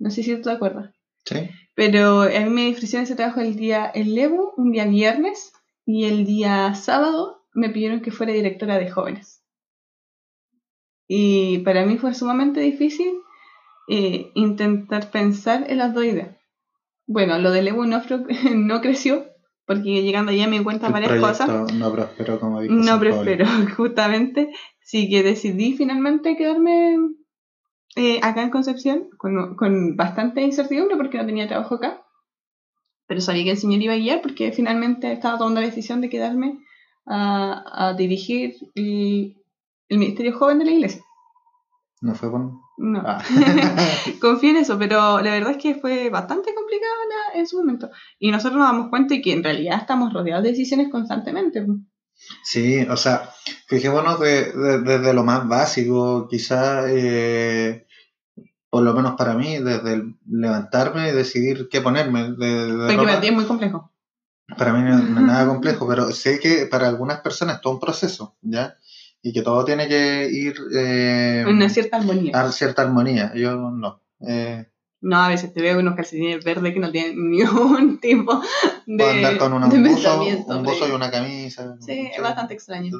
No 0.00 0.10
sé 0.10 0.24
si 0.24 0.34
tú 0.34 0.42
te 0.42 0.50
acuerdas. 0.50 0.92
Sí. 1.24 1.48
Pero 1.76 2.22
a 2.22 2.40
mí 2.40 2.50
me 2.50 2.72
ofrecieron 2.72 3.04
ese 3.04 3.14
trabajo 3.14 3.40
el 3.40 3.54
día 3.54 3.88
en 3.94 4.12
Lebu, 4.12 4.52
un 4.56 4.72
día 4.72 4.84
viernes, 4.86 5.52
y 5.86 6.06
el 6.06 6.26
día 6.26 6.74
sábado 6.74 7.44
me 7.54 7.70
pidieron 7.70 8.00
que 8.00 8.10
fuera 8.10 8.32
directora 8.32 8.78
de 8.78 8.90
jóvenes. 8.90 9.44
Y 11.06 11.58
para 11.58 11.86
mí 11.86 11.98
fue 11.98 12.14
sumamente 12.14 12.60
difícil 12.60 13.12
eh, 13.88 14.30
intentar 14.34 15.10
pensar 15.10 15.64
en 15.68 15.78
las 15.78 15.94
dos 15.94 16.04
ideas. 16.04 16.36
Bueno, 17.06 17.38
lo 17.38 17.50
del 17.50 17.68
Evo 17.68 17.84
no, 17.86 18.00
no 18.54 18.80
creció, 18.80 19.26
porque 19.66 20.02
llegando 20.02 20.32
allá 20.32 20.46
me 20.46 20.58
di 20.58 20.64
cuenta 20.64 20.88
varias 20.88 21.20
cosas. 21.20 21.48
No 21.72 21.92
prosperó, 21.92 22.40
como 22.40 22.60
dijo. 22.60 22.74
No 22.74 22.98
prosperó, 22.98 23.46
justamente. 23.76 24.52
Sí 24.80 25.08
que 25.08 25.22
decidí 25.22 25.74
finalmente 25.74 26.36
quedarme 26.36 26.96
eh, 27.96 28.20
acá 28.22 28.42
en 28.42 28.50
Concepción, 28.50 29.08
con, 29.16 29.56
con 29.56 29.96
bastante 29.96 30.42
incertidumbre 30.42 30.96
porque 30.96 31.18
no 31.18 31.26
tenía 31.26 31.48
trabajo 31.48 31.76
acá 31.76 32.02
pero 33.12 33.20
sabía 33.20 33.44
que 33.44 33.50
el 33.50 33.58
Señor 33.58 33.82
iba 33.82 33.92
a 33.92 33.98
guiar 33.98 34.22
porque 34.22 34.52
finalmente 34.52 35.12
estaba 35.12 35.36
tomando 35.36 35.60
la 35.60 35.66
decisión 35.66 36.00
de 36.00 36.08
quedarme 36.08 36.64
a, 37.04 37.94
dirigir 37.94 38.54
el, 38.74 39.36
Ministerio 39.90 40.34
Joven 40.38 40.58
de 40.58 40.64
la 40.64 40.70
Iglesia. 40.70 41.02
¿No 42.00 42.14
fue, 42.14 42.30
por, 42.30 42.52
No. 42.78 43.02
Ah. 43.04 43.22
Confío 44.20 44.50
en 44.50 44.56
eso, 44.56 44.78
pero 44.78 45.20
la 45.20 45.30
verdad 45.32 45.52
es 45.52 45.56
que 45.58 45.74
fue 45.74 46.08
bastante 46.10 46.54
complicado 46.54 46.92
la- 47.34 47.38
en 47.40 47.46
su 47.46 47.58
momento. 47.58 47.90
Y 48.18 48.30
nosotros 48.30 48.58
nos 48.58 48.68
damos 48.68 48.88
cuenta 48.88 49.14
de 49.14 49.20
que 49.22 49.32
en 49.32 49.44
realidad 49.44 49.78
estamos 49.80 50.12
rodeados 50.12 50.42
de 50.44 50.50
decisiones 50.50 50.88
constantemente. 50.90 51.64
Sí, 52.44 52.80
o 52.88 52.96
sea, 52.96 53.30
fijémonos 53.66 54.18
de- 54.20 54.52
de- 54.52 54.80
desde 54.80 55.12
lo 55.14 55.24
más 55.24 55.46
básico, 55.48 56.28
quizá, 56.28 56.84
eh, 56.88 57.86
por 58.70 58.82
lo 58.82 58.94
menos 58.94 59.14
para 59.16 59.34
mí, 59.34 59.58
desde 59.58 59.92
el 59.94 60.14
levantarme 60.28 61.08
y 61.08 61.12
decidir 61.12 61.68
qué 61.70 61.80
ponerme 61.82 62.32
de, 62.32 62.94
para 62.96 63.20
ti 63.20 63.26
es 63.28 63.32
muy 63.34 63.44
complejo. 63.44 63.92
para 64.56 64.72
mí 64.72 64.82
no, 64.82 64.96
no 64.98 65.20
es 65.20 65.26
nada 65.26 65.46
complejo, 65.52 65.86
pero 65.86 66.10
sé 66.12 66.38
que 66.40 66.66
para 66.66 66.88
algunas 66.88 67.20
personas 67.20 67.56
es 67.56 67.60
todo 67.60 67.74
un 67.74 67.80
proceso, 67.80 68.36
¿ya? 68.40 68.76
Y 69.22 69.32
que 69.32 69.42
todo 69.42 69.64
tiene 69.64 69.86
que 69.88 70.28
ir 70.30 70.54
eh, 70.76 71.44
Una 71.46 71.68
cierta 71.68 71.96
armonía. 71.98 72.32
a 72.40 72.50
cierta 72.52 72.82
armonía. 72.82 73.32
Yo 73.36 73.54
no. 73.70 74.02
Eh, 74.26 74.66
No, 75.00 75.16
a 75.22 75.28
veces 75.28 75.52
te 75.54 75.62
veo 75.62 75.74
con 75.76 75.84
unos 75.86 75.96
calcetines 75.96 76.44
verdes 76.44 76.74
que 76.74 76.80
no 76.80 76.90
tienen 76.90 77.16
ningún 77.30 78.00
tipo 78.00 78.42
de, 78.86 79.04
andar 79.04 79.38
con 79.38 79.52
una- 79.52 79.68
de 79.68 79.76
un 79.76 79.82
buzo, 79.84 79.94
pensamiento. 79.94 80.56
un 80.58 80.62
buzo 80.64 80.88
y 80.88 80.90
una 80.92 81.10
camisa. 81.10 81.76
Sí, 81.80 82.10
es 82.14 82.20
bastante 82.22 82.54
extraño. 82.54 82.90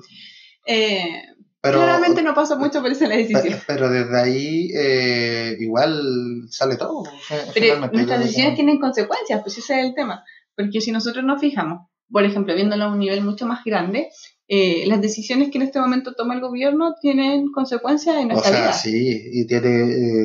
Eh, 0.67 1.23
Pero, 1.61 1.79
claramente 1.79 2.23
no 2.23 2.35
pasa 2.35 2.57
mucho 2.57 2.81
por 2.83 2.91
esa 2.93 3.09
la 3.09 3.17
decisión. 3.17 3.59
Pero 3.67 3.89
desde 3.91 4.21
ahí 4.21 4.69
eh, 4.77 5.57
igual 5.61 6.45
sale 6.51 6.77
todo. 6.77 7.05
eh, 7.31 7.47
Pero 7.55 7.79
nuestras 7.81 8.21
decisiones 8.21 8.55
tienen 8.55 8.79
consecuencias, 8.81 9.41
pues 9.43 9.59
ese 9.59 9.81
es 9.81 9.87
el 9.87 9.95
tema. 9.95 10.25
Porque 10.57 10.81
si 10.81 10.93
nosotros 10.93 11.25
nos 11.25 11.41
fijamos, 11.41 11.89
por 12.11 12.25
ejemplo, 12.25 12.55
viéndolo 12.55 12.85
a 12.85 12.93
un 12.93 12.99
nivel 12.99 13.23
mucho 13.23 13.47
más 13.47 13.65
grande, 13.65 14.09
eh, 14.57 14.85
las 14.87 15.01
decisiones 15.01 15.51
que 15.51 15.59
en 15.59 15.65
este 15.69 15.81
momento 15.81 16.15
toma 16.15 16.35
el 16.35 16.41
gobierno 16.49 16.95
tienen 17.01 17.51
consecuencias 17.53 18.17
en 18.17 18.27
O 18.27 18.29
nuestra 18.35 18.51
sea, 18.51 18.61
vida. 18.61 18.73
sí, 18.73 19.31
y 19.33 19.47
tiene, 19.47 19.75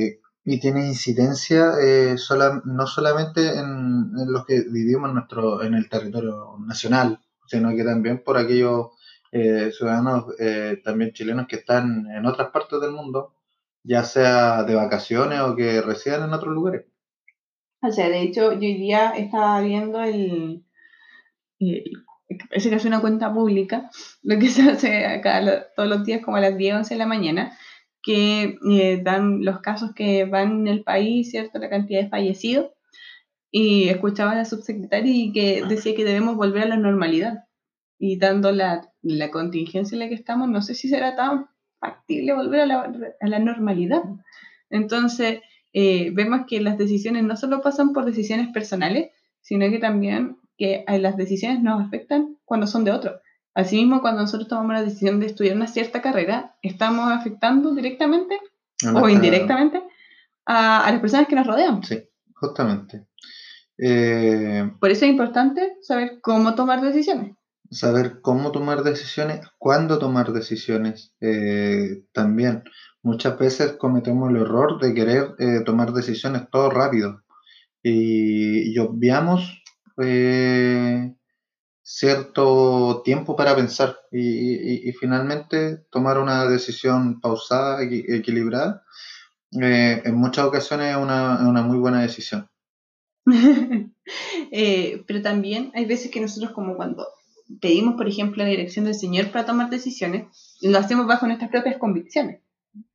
eh, 0.07 0.19
y 0.45 0.59
tiene 0.59 0.87
incidencia 0.87 1.61
eh, 1.81 2.17
sola- 2.17 2.61
no 2.65 2.85
solamente 2.87 3.41
en, 3.59 3.69
en 4.21 4.31
los 4.33 4.45
que 4.45 4.63
vivimos 4.69 5.09
en, 5.09 5.15
nuestro, 5.15 5.63
en 5.63 5.73
el 5.75 5.89
territorio 5.89 6.57
nacional, 6.65 7.19
sino 7.47 7.75
que 7.75 7.83
también 7.83 8.23
por 8.23 8.37
aquellos 8.37 8.87
eh, 9.31 9.71
ciudadanos 9.77 10.25
eh, 10.39 10.81
también 10.83 11.11
chilenos 11.13 11.47
que 11.47 11.57
están 11.57 12.05
en 12.17 12.25
otras 12.25 12.49
partes 12.51 12.79
del 12.81 12.91
mundo, 12.91 13.33
ya 13.83 14.03
sea 14.03 14.63
de 14.63 14.75
vacaciones 14.75 15.39
o 15.41 15.55
que 15.55 15.81
residen 15.81 16.23
en 16.23 16.33
otros 16.33 16.53
lugares. 16.53 16.85
O 17.81 17.91
sea, 17.91 18.09
de 18.09 18.21
hecho, 18.21 18.51
yo 18.53 18.59
hoy 18.59 18.73
día 18.77 19.11
estaba 19.11 19.61
viendo 19.61 20.01
el. 20.03 20.63
el- 21.59 21.83
Parece 22.49 22.69
que 22.69 22.75
hace 22.75 22.87
una 22.87 23.01
cuenta 23.01 23.33
pública, 23.33 23.89
lo 24.21 24.37
que 24.37 24.47
se 24.49 24.69
hace 24.69 25.05
acá 25.05 25.67
todos 25.75 25.89
los 25.89 26.05
días, 26.05 26.21
como 26.23 26.37
a 26.37 26.41
las 26.41 26.57
10, 26.57 26.75
11 26.75 26.93
de 26.93 26.97
la 26.97 27.05
mañana, 27.05 27.57
que 28.01 28.57
eh, 28.69 29.01
dan 29.03 29.43
los 29.43 29.59
casos 29.59 29.93
que 29.93 30.25
van 30.25 30.61
en 30.61 30.67
el 30.67 30.83
país, 30.83 31.31
¿cierto? 31.31 31.59
La 31.59 31.69
cantidad 31.69 32.01
de 32.01 32.09
fallecidos. 32.09 32.71
Y 33.51 33.89
escuchaba 33.89 34.31
a 34.31 34.35
la 34.35 34.45
subsecretaria 34.45 35.11
y 35.11 35.31
que 35.31 35.63
decía 35.67 35.95
que 35.95 36.03
debemos 36.05 36.35
volver 36.35 36.63
a 36.63 36.67
la 36.67 36.77
normalidad. 36.77 37.45
Y 37.99 38.17
dando 38.17 38.51
la, 38.51 38.91
la 39.01 39.31
contingencia 39.31 39.95
en 39.95 39.99
la 39.99 40.09
que 40.09 40.15
estamos, 40.15 40.49
no 40.49 40.61
sé 40.61 40.75
si 40.75 40.87
será 40.87 41.15
tan 41.15 41.47
factible 41.79 42.33
volver 42.33 42.61
a 42.61 42.65
la, 42.65 42.91
a 43.19 43.27
la 43.27 43.39
normalidad. 43.39 44.03
Entonces, 44.69 45.39
eh, 45.73 46.11
vemos 46.13 46.41
que 46.47 46.61
las 46.61 46.77
decisiones 46.77 47.23
no 47.23 47.35
solo 47.35 47.61
pasan 47.61 47.93
por 47.93 48.05
decisiones 48.05 48.49
personales, 48.49 49.11
sino 49.41 49.69
que 49.69 49.79
también 49.79 50.37
que 50.57 50.83
eh, 50.87 50.99
las 50.99 51.17
decisiones 51.17 51.61
nos 51.61 51.81
afectan 51.85 52.37
cuando 52.45 52.67
son 52.67 52.83
de 52.83 52.91
otro. 52.91 53.19
Asimismo, 53.53 54.01
cuando 54.01 54.21
nosotros 54.21 54.47
tomamos 54.47 54.73
la 54.73 54.83
decisión 54.83 55.19
de 55.19 55.27
estudiar 55.27 55.55
una 55.55 55.67
cierta 55.67 56.01
carrera, 56.01 56.55
estamos 56.61 57.11
afectando 57.11 57.73
directamente 57.73 58.39
En 58.83 58.95
o 58.95 59.09
indirectamente 59.09 59.81
a, 60.45 60.85
a 60.85 60.91
las 60.91 61.01
personas 61.01 61.27
que 61.27 61.35
nos 61.35 61.47
rodean. 61.47 61.83
Sí, 61.83 62.03
justamente. 62.35 63.07
Eh, 63.79 64.69
Por 64.79 64.89
eso 64.91 65.05
es 65.05 65.11
importante 65.11 65.75
saber 65.81 66.19
cómo 66.21 66.55
tomar 66.55 66.81
decisiones. 66.81 67.35
saber 67.69 68.21
cómo 68.21 68.51
tomar 68.51 68.83
decisiones, 68.83 69.41
cuándo 69.57 69.99
tomar 69.99 70.31
decisiones. 70.33 71.13
eh, 71.21 72.03
también 72.13 72.63
muchas 73.03 73.37
veces 73.37 73.73
cometemos 73.73 74.29
el 74.29 74.37
error 74.37 74.79
de 74.81 74.93
querer 74.93 75.35
eh, 75.39 75.61
tomar 75.65 75.93
decisiones 75.93 76.43
todo 76.51 76.69
rápido 76.69 77.21
y, 77.83 78.71
y 78.73 78.77
obviamos 78.79 79.63
eh, 80.03 81.15
cierto 81.83 83.01
tiempo 83.03 83.35
para 83.35 83.55
pensar 83.55 83.97
y, 84.11 84.19
y- 84.21 84.89
y 84.89 84.93
finalmente 84.93 85.79
tomar 85.91 86.19
una 86.19 86.45
decisión 86.47 87.21
pausada, 87.21 87.81
equi- 87.83 88.05
equilibrada. 88.09 88.83
eh, 89.61 90.01
en 90.05 90.15
muchas 90.15 90.45
ocasiones 90.45 90.91
es 90.91 90.97
una, 90.97 91.47
una 91.49 91.61
muy 91.63 91.77
buena 91.79 92.01
decisión. 92.01 92.49
Eh, 94.51 95.03
pero 95.07 95.21
también 95.21 95.71
hay 95.75 95.85
veces 95.85 96.11
que 96.11 96.21
nosotros 96.21 96.51
como 96.53 96.75
cuando 96.77 97.05
pedimos, 97.61 97.95
por 97.95 98.07
ejemplo, 98.07 98.43
la 98.43 98.49
dirección 98.49 98.85
del 98.85 98.95
Señor 98.95 99.31
para 99.31 99.45
tomar 99.45 99.69
decisiones, 99.69 100.27
lo 100.61 100.77
hacemos 100.79 101.07
bajo 101.07 101.27
nuestras 101.27 101.51
propias 101.51 101.77
convicciones 101.77 102.41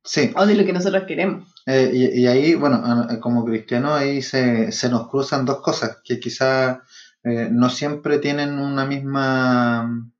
Sí, 0.03 0.31
o 0.35 0.45
de 0.45 0.55
lo 0.55 0.65
que 0.65 0.73
nosotros 0.73 1.03
queremos. 1.07 1.53
Eh, 1.65 1.91
y, 1.93 2.21
y 2.21 2.27
ahí, 2.27 2.55
bueno, 2.55 2.83
como 3.21 3.45
cristianos 3.45 3.93
ahí 3.93 4.21
se, 4.21 4.71
se 4.71 4.89
nos 4.89 5.09
cruzan 5.09 5.45
dos 5.45 5.61
cosas 5.61 5.99
que 6.03 6.19
quizá 6.19 6.83
eh, 7.23 7.47
no 7.51 7.69
siempre 7.69 8.19
tienen 8.19 8.59
una 8.59 8.85
misma, 8.85 10.11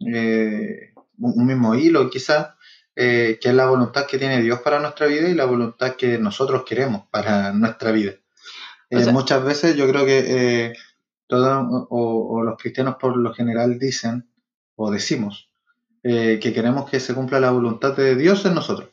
eh, 0.00 0.92
un 1.18 1.46
mismo 1.46 1.74
hilo, 1.74 2.08
quizá, 2.08 2.56
eh, 2.94 3.38
que 3.40 3.48
es 3.48 3.54
la 3.54 3.66
voluntad 3.66 4.06
que 4.06 4.18
tiene 4.18 4.40
Dios 4.42 4.60
para 4.60 4.78
nuestra 4.78 5.06
vida 5.06 5.28
y 5.28 5.34
la 5.34 5.44
voluntad 5.44 5.96
que 5.96 6.18
nosotros 6.18 6.62
queremos 6.64 7.02
para 7.10 7.52
nuestra 7.52 7.90
vida. 7.90 8.12
O 8.12 9.00
sea- 9.04 9.12
muchas 9.12 9.44
veces 9.44 9.74
yo 9.76 9.88
creo 9.88 10.06
que 10.06 10.72
todos 11.26 11.66
o, 11.90 12.36
o 12.38 12.42
los 12.44 12.56
cristianos 12.56 12.96
por 13.00 13.16
lo 13.16 13.34
general 13.34 13.78
dicen 13.80 14.28
o 14.76 14.92
decimos 14.92 15.50
eh, 16.04 16.38
que 16.40 16.52
queremos 16.52 16.88
que 16.88 17.00
se 17.00 17.12
cumpla 17.14 17.40
la 17.40 17.50
voluntad 17.50 17.96
de 17.96 18.14
Dios 18.14 18.44
en 18.46 18.54
nosotros 18.54 18.90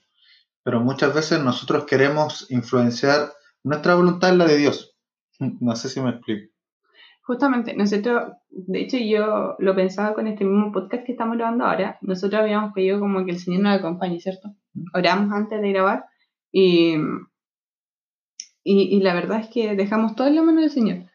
pero 0.63 0.79
muchas 0.79 1.13
veces 1.13 1.43
nosotros 1.43 1.85
queremos 1.85 2.49
influenciar 2.49 3.31
nuestra 3.63 3.95
voluntad 3.95 4.29
en 4.31 4.37
la 4.39 4.45
de 4.45 4.57
Dios. 4.57 4.89
No 5.59 5.75
sé 5.75 5.89
si 5.89 5.99
me 5.99 6.11
explico. 6.11 6.53
Justamente, 7.25 7.73
nosotros, 7.73 8.33
de 8.49 8.81
hecho 8.81 8.97
yo 8.97 9.55
lo 9.59 9.75
pensaba 9.75 10.13
con 10.13 10.27
este 10.27 10.43
mismo 10.45 10.71
podcast 10.71 11.05
que 11.05 11.13
estamos 11.13 11.37
grabando 11.37 11.65
ahora, 11.65 11.97
nosotros 12.01 12.41
habíamos 12.41 12.73
pedido 12.73 12.99
como 12.99 13.23
que 13.25 13.31
el 13.31 13.39
Señor 13.39 13.61
nos 13.61 13.79
acompañe, 13.79 14.19
¿cierto? 14.19 14.53
Oramos 14.93 15.31
antes 15.33 15.61
de 15.61 15.69
grabar 15.71 16.05
y, 16.51 16.95
y, 18.63 18.81
y 18.97 18.99
la 19.01 19.13
verdad 19.13 19.39
es 19.39 19.47
que 19.47 19.75
dejamos 19.75 20.15
todo 20.15 20.27
en 20.27 20.35
la 20.35 20.41
mano 20.43 20.61
del 20.61 20.69
Señor. 20.69 21.05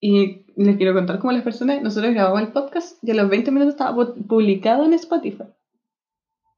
Y 0.00 0.46
les 0.56 0.76
quiero 0.76 0.94
contar 0.94 1.18
como 1.18 1.32
las 1.32 1.42
personas, 1.42 1.82
nosotros 1.82 2.12
grabamos 2.14 2.40
el 2.40 2.52
podcast 2.52 3.02
y 3.02 3.10
a 3.10 3.14
los 3.14 3.28
20 3.28 3.50
minutos 3.50 3.74
estaba 3.74 3.94
pu- 3.96 4.26
publicado 4.26 4.84
en 4.84 4.94
Spotify. 4.94 5.44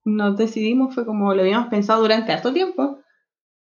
Nos 0.04 0.36
decidimos, 0.36 0.94
fue 0.94 1.04
como 1.04 1.34
lo 1.34 1.42
habíamos 1.42 1.68
pensado 1.68 2.00
durante 2.02 2.32
harto 2.32 2.52
tiempo. 2.52 2.98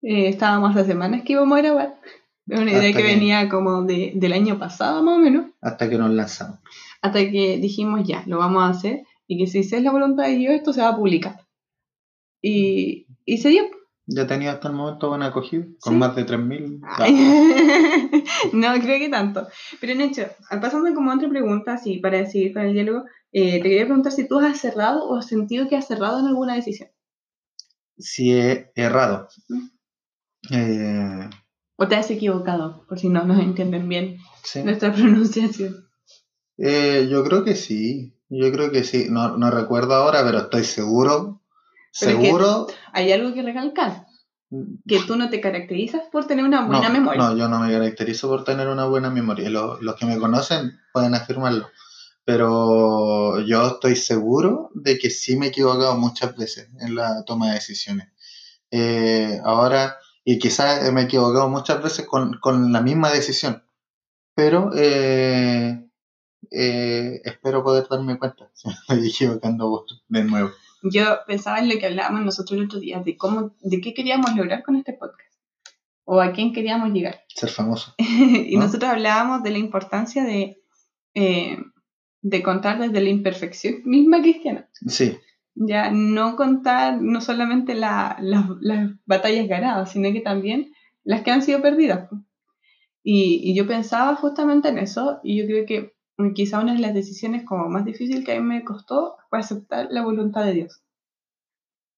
Eh, 0.01 0.29
estábamos 0.29 0.75
hace 0.75 0.85
semanas 0.91 1.23
que 1.23 1.33
íbamos 1.33 1.57
a 1.57 1.61
grabar. 1.61 1.99
Es 2.47 2.59
una 2.61 2.71
idea 2.71 2.81
Hasta 2.89 2.97
que 2.97 3.03
que- 3.07 3.15
venía 3.15 3.49
como 3.49 3.83
de, 3.83 4.11
del 4.15 4.33
año 4.33 4.57
pasado 4.59 5.03
más 5.03 5.15
o 5.17 5.19
menos. 5.19 5.45
Hasta 5.61 5.89
que 5.89 5.97
nos 5.97 6.11
lanzamos. 6.11 6.59
Hasta 7.01 7.19
que 7.19 7.57
dijimos 7.57 8.07
ya, 8.07 8.23
lo 8.27 8.37
vamos 8.37 8.63
a 8.63 8.69
hacer 8.69 9.03
y 9.27 9.37
que 9.37 9.47
si 9.47 9.59
es 9.59 9.71
la 9.83 9.91
voluntad 9.91 10.25
de 10.25 10.35
Dios, 10.35 10.53
esto 10.53 10.73
se 10.73 10.81
va 10.81 10.89
a 10.89 10.95
publicar. 10.95 11.41
Y, 12.41 13.07
y 13.25 13.37
se 13.37 13.49
dio. 13.49 13.63
Ya 14.11 14.25
tenía 14.25 14.53
hasta 14.53 14.69
el 14.69 14.73
momento 14.73 15.09
buena 15.09 15.27
acogida, 15.27 15.65
con 15.79 15.93
Sí. 15.93 15.99
más 15.99 16.15
de 16.15 16.25
3.000. 16.25 16.79
Ay. 16.97 17.13
no 18.53 18.73
creo 18.81 18.97
que 18.99 19.09
tanto. 19.09 19.47
Pero 19.79 19.93
Nacho, 19.95 20.23
pasando 20.49 20.93
como 20.95 21.11
a 21.11 21.15
otra 21.15 21.29
pregunta, 21.29 21.73
así 21.73 21.97
para 21.99 22.25
seguir 22.25 22.53
con 22.53 22.63
el 22.63 22.73
diálogo, 22.73 23.03
eh, 23.31 23.57
te 23.61 23.63
quería 23.69 23.85
preguntar 23.85 24.11
si 24.11 24.27
tú 24.27 24.39
has 24.39 24.59
cerrado 24.59 25.05
o 25.05 25.17
has 25.17 25.27
sentido 25.27 25.67
que 25.67 25.75
has 25.77 25.87
cerrado 25.87 26.19
en 26.19 26.27
alguna 26.27 26.55
decisión. 26.55 26.89
Si 27.97 28.31
he 28.33 28.71
errado. 28.75 29.27
Mm. 29.49 29.67
Eh, 30.51 31.29
O 31.75 31.87
te 31.87 31.95
has 31.95 32.09
equivocado, 32.11 32.85
por 32.87 32.97
si 32.99 33.09
no 33.09 33.23
nos 33.25 33.39
entienden 33.39 33.87
bien 33.89 34.17
sí. 34.43 34.63
nuestra 34.63 34.93
pronunciación. 34.93 35.85
Eh, 36.57 37.07
yo 37.09 37.23
creo 37.23 37.43
que 37.43 37.55
sí. 37.55 38.15
Yo 38.29 38.51
creo 38.51 38.71
que 38.71 38.83
sí. 38.83 39.07
No, 39.09 39.37
no 39.37 39.49
recuerdo 39.51 39.93
ahora, 39.95 40.23
pero 40.23 40.39
estoy 40.39 40.63
seguro. 40.63 41.41
Pero 41.99 42.11
es 42.11 42.17
que- 42.17 42.25
seguro. 42.25 42.67
Hay 42.93 43.11
algo 43.11 43.33
que 43.33 43.41
recalcar, 43.41 44.05
que 44.87 44.99
tú 45.07 45.15
no 45.15 45.29
te 45.29 45.41
caracterizas 45.41 46.03
por 46.11 46.25
tener 46.27 46.45
una 46.45 46.65
buena 46.65 46.89
no, 46.89 46.93
memoria. 46.93 47.21
No, 47.21 47.35
yo 47.37 47.47
no 47.49 47.59
me 47.59 47.71
caracterizo 47.71 48.27
por 48.27 48.43
tener 48.43 48.67
una 48.67 48.85
buena 48.85 49.09
memoria. 49.09 49.49
Lo- 49.49 49.81
los 49.81 49.95
que 49.95 50.05
me 50.05 50.17
conocen 50.19 50.79
pueden 50.93 51.15
afirmarlo. 51.15 51.67
Pero 52.29 53.41
yo 53.41 53.65
estoy 53.65 53.95
seguro 53.95 54.69
de 54.75 54.99
que 54.99 55.09
sí 55.09 55.35
me 55.35 55.47
he 55.47 55.49
equivocado 55.49 55.95
muchas 55.95 56.37
veces 56.37 56.69
en 56.79 56.93
la 56.93 57.25
toma 57.25 57.47
de 57.47 57.53
decisiones. 57.55 58.09
Eh, 58.69 59.41
ahora, 59.43 59.97
y 60.23 60.37
quizás 60.37 60.93
me 60.93 61.01
he 61.01 61.03
equivocado 61.05 61.49
muchas 61.49 61.81
veces 61.81 62.05
con, 62.05 62.37
con 62.39 62.71
la 62.71 62.81
misma 62.81 63.09
decisión. 63.09 63.63
Pero 64.35 64.69
eh, 64.75 65.89
eh, 66.51 67.19
espero 67.23 67.63
poder 67.63 67.87
darme 67.89 68.19
cuenta 68.19 68.47
si 68.53 68.67
me 68.67 68.75
estoy 68.75 69.09
equivocando 69.09 69.87
de 70.07 70.23
nuevo. 70.23 70.51
yo 70.83 71.05
pensaba 71.25 71.57
en 71.57 71.69
lo 71.69 71.79
que 71.79 71.87
hablábamos 71.87 72.21
nosotros 72.21 72.59
el 72.59 72.65
otro 72.65 72.79
día, 72.79 72.99
de 72.99 73.17
cómo, 73.17 73.55
de 73.61 73.81
qué 73.81 73.95
queríamos 73.95 74.35
lograr 74.35 74.61
con 74.61 74.75
este 74.75 74.93
podcast, 74.93 75.33
o 76.05 76.21
a 76.21 76.31
quién 76.31 76.53
queríamos 76.53 76.91
llegar. 76.91 77.23
Ser 77.33 77.49
famoso. 77.49 77.95
y 77.97 78.55
¿No? 78.55 78.65
nosotros 78.65 78.91
hablábamos 78.91 79.41
de 79.41 79.49
la 79.49 79.57
importancia 79.57 80.23
de, 80.23 80.61
eh, 81.15 81.57
de 82.21 82.43
contar 82.43 82.79
desde 82.79 83.01
la 83.01 83.09
imperfección 83.09 83.75
misma 83.85 84.21
cristiana. 84.21 84.69
Sí, 84.87 85.17
Ya 85.55 85.91
no 85.91 86.35
contar 86.35 87.01
no 87.01 87.21
solamente 87.21 87.75
la- 87.75 88.17
las- 88.21 88.49
las 88.61 88.91
batallas 89.05 89.47
ganadas, 89.47 89.91
sino 89.91 90.11
que 90.13 90.21
también 90.21 90.71
las 91.03 91.21
que 91.23 91.31
han 91.31 91.41
sido 91.41 91.61
perdidas. 91.61 92.09
Y, 93.03 93.41
y 93.43 93.55
yo 93.55 93.65
pensaba 93.67 94.15
justamente 94.15 94.69
en 94.69 94.77
eso, 94.77 95.19
y 95.23 95.37
yo 95.39 95.45
creo 95.45 95.65
que 95.65 95.93
mm, 96.17 96.33
quizá 96.33 96.59
una 96.59 96.73
de 96.73 96.79
las 96.79 96.93
decisiones 96.93 97.45
como 97.45 97.69
más 97.69 97.85
difícil 97.85 98.23
que 98.25 98.33
a 98.33 98.39
mí 98.41 98.45
me 98.47 98.63
costó 98.63 99.15
fue 99.29 99.39
aceptar 99.39 99.87
la 99.89 100.03
voluntad 100.03 100.45
de 100.45 100.53
Dios. 100.53 100.81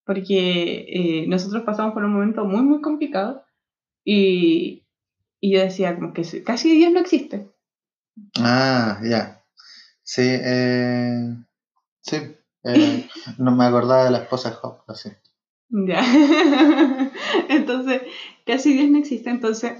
Porque 0.05 0.85
eh, 0.89 1.27
nosotros 1.27 1.63
pasamos 1.63 1.93
por 1.93 2.03
un 2.03 2.13
momento 2.13 2.43
muy, 2.45 2.61
muy 2.63 2.81
complicado, 2.81 3.43
y, 4.03 4.83
y 5.39 5.53
yo 5.53 5.61
decía 5.61 5.95
como 5.95 6.13
que 6.13 6.23
si- 6.23 6.43
casi 6.43 6.75
Dios 6.75 6.91
no 6.91 6.99
existe. 6.99 7.49
Ah, 8.39 8.99
ya. 9.03 9.40
Sí, 10.13 10.23
eh, 10.25 11.37
sí. 12.01 12.17
eh, 12.65 13.07
no 13.37 13.55
me 13.55 13.63
acordaba 13.63 14.03
de 14.03 14.11
la 14.11 14.17
esposa 14.17 14.49
de 14.49 14.55
Job, 14.57 14.79
así. 14.89 15.09
Ya. 15.69 16.01
entonces, 17.49 18.01
casi 18.45 18.73
Dios 18.73 18.89
no 18.89 18.97
existe. 18.97 19.29
Entonces, 19.29 19.71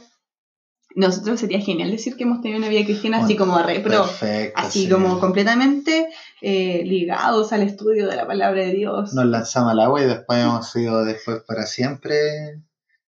nosotros 0.96 1.38
sería 1.38 1.60
genial 1.60 1.92
decir 1.92 2.16
que 2.16 2.24
hemos 2.24 2.40
tenido 2.42 2.60
una 2.60 2.70
vida 2.70 2.86
cristiana 2.86 3.26
así 3.26 3.36
como 3.36 3.62
re, 3.62 3.82
pero 3.82 4.04
Perfecto. 4.04 4.58
así 4.58 4.86
sí. 4.86 4.90
como 4.90 5.20
completamente 5.20 6.08
eh, 6.40 6.84
ligados 6.86 7.52
al 7.52 7.64
estudio 7.64 8.08
de 8.08 8.16
la 8.16 8.26
palabra 8.26 8.62
de 8.62 8.72
Dios. 8.72 9.14
Nos 9.14 9.26
lanzamos 9.26 9.74
al 9.74 9.82
agua 9.82 10.02
y 10.02 10.06
después 10.06 10.40
hemos 10.42 10.72
sido 10.72 11.04
después 11.04 11.42
para 11.46 11.66
siempre 11.66 12.62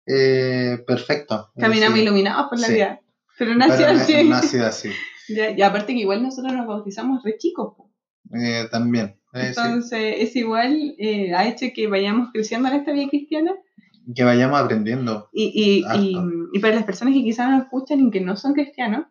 eh, 0.08 0.84
perfecto. 0.86 1.52
Caminamos 1.58 2.00
iluminados 2.00 2.50
por 2.50 2.60
la 2.60 2.68
Sí. 2.68 2.74
vida. 2.74 3.00
Pero 3.38 3.56
no- 3.56 3.64
así. 3.64 4.24
no 4.26 4.36
ha 4.36 4.42
sido 4.42 4.68
así. 4.68 4.90
Y 5.28 5.62
aparte 5.62 5.94
que 5.94 6.00
igual 6.02 6.22
nosotros 6.24 6.54
nos 6.54 6.68
bautizamos 6.68 7.24
re 7.24 7.38
chicos. 7.38 7.76
Eh, 8.34 8.68
también. 8.72 9.16
eh, 9.34 9.54
sí. 9.54 9.62
Entonces, 9.62 10.16
es 10.20 10.36
igual, 10.36 10.96
eh, 10.98 11.34
ha 11.34 11.48
hecho 11.48 11.68
que 11.74 11.88
vayamos 11.88 12.30
creciendo 12.34 12.70
en 12.70 12.76
esta 12.76 12.92
vida 12.92 13.10
cristiana. 13.10 13.52
Que 14.16 14.24
vayamos 14.24 14.60
aprendiendo. 14.60 15.30
Y, 15.32 15.84
y, 15.94 15.98
y, 15.98 16.18
y 16.54 16.60
para 16.60 16.76
las 16.76 16.84
personas 16.84 17.14
que 17.14 17.24
quizás 17.24 17.50
no 17.50 17.62
escuchan 17.62 18.00
y 18.02 18.12
que 18.12 18.20
no 18.22 18.36
son 18.36 18.54
cristianos, 18.54 19.06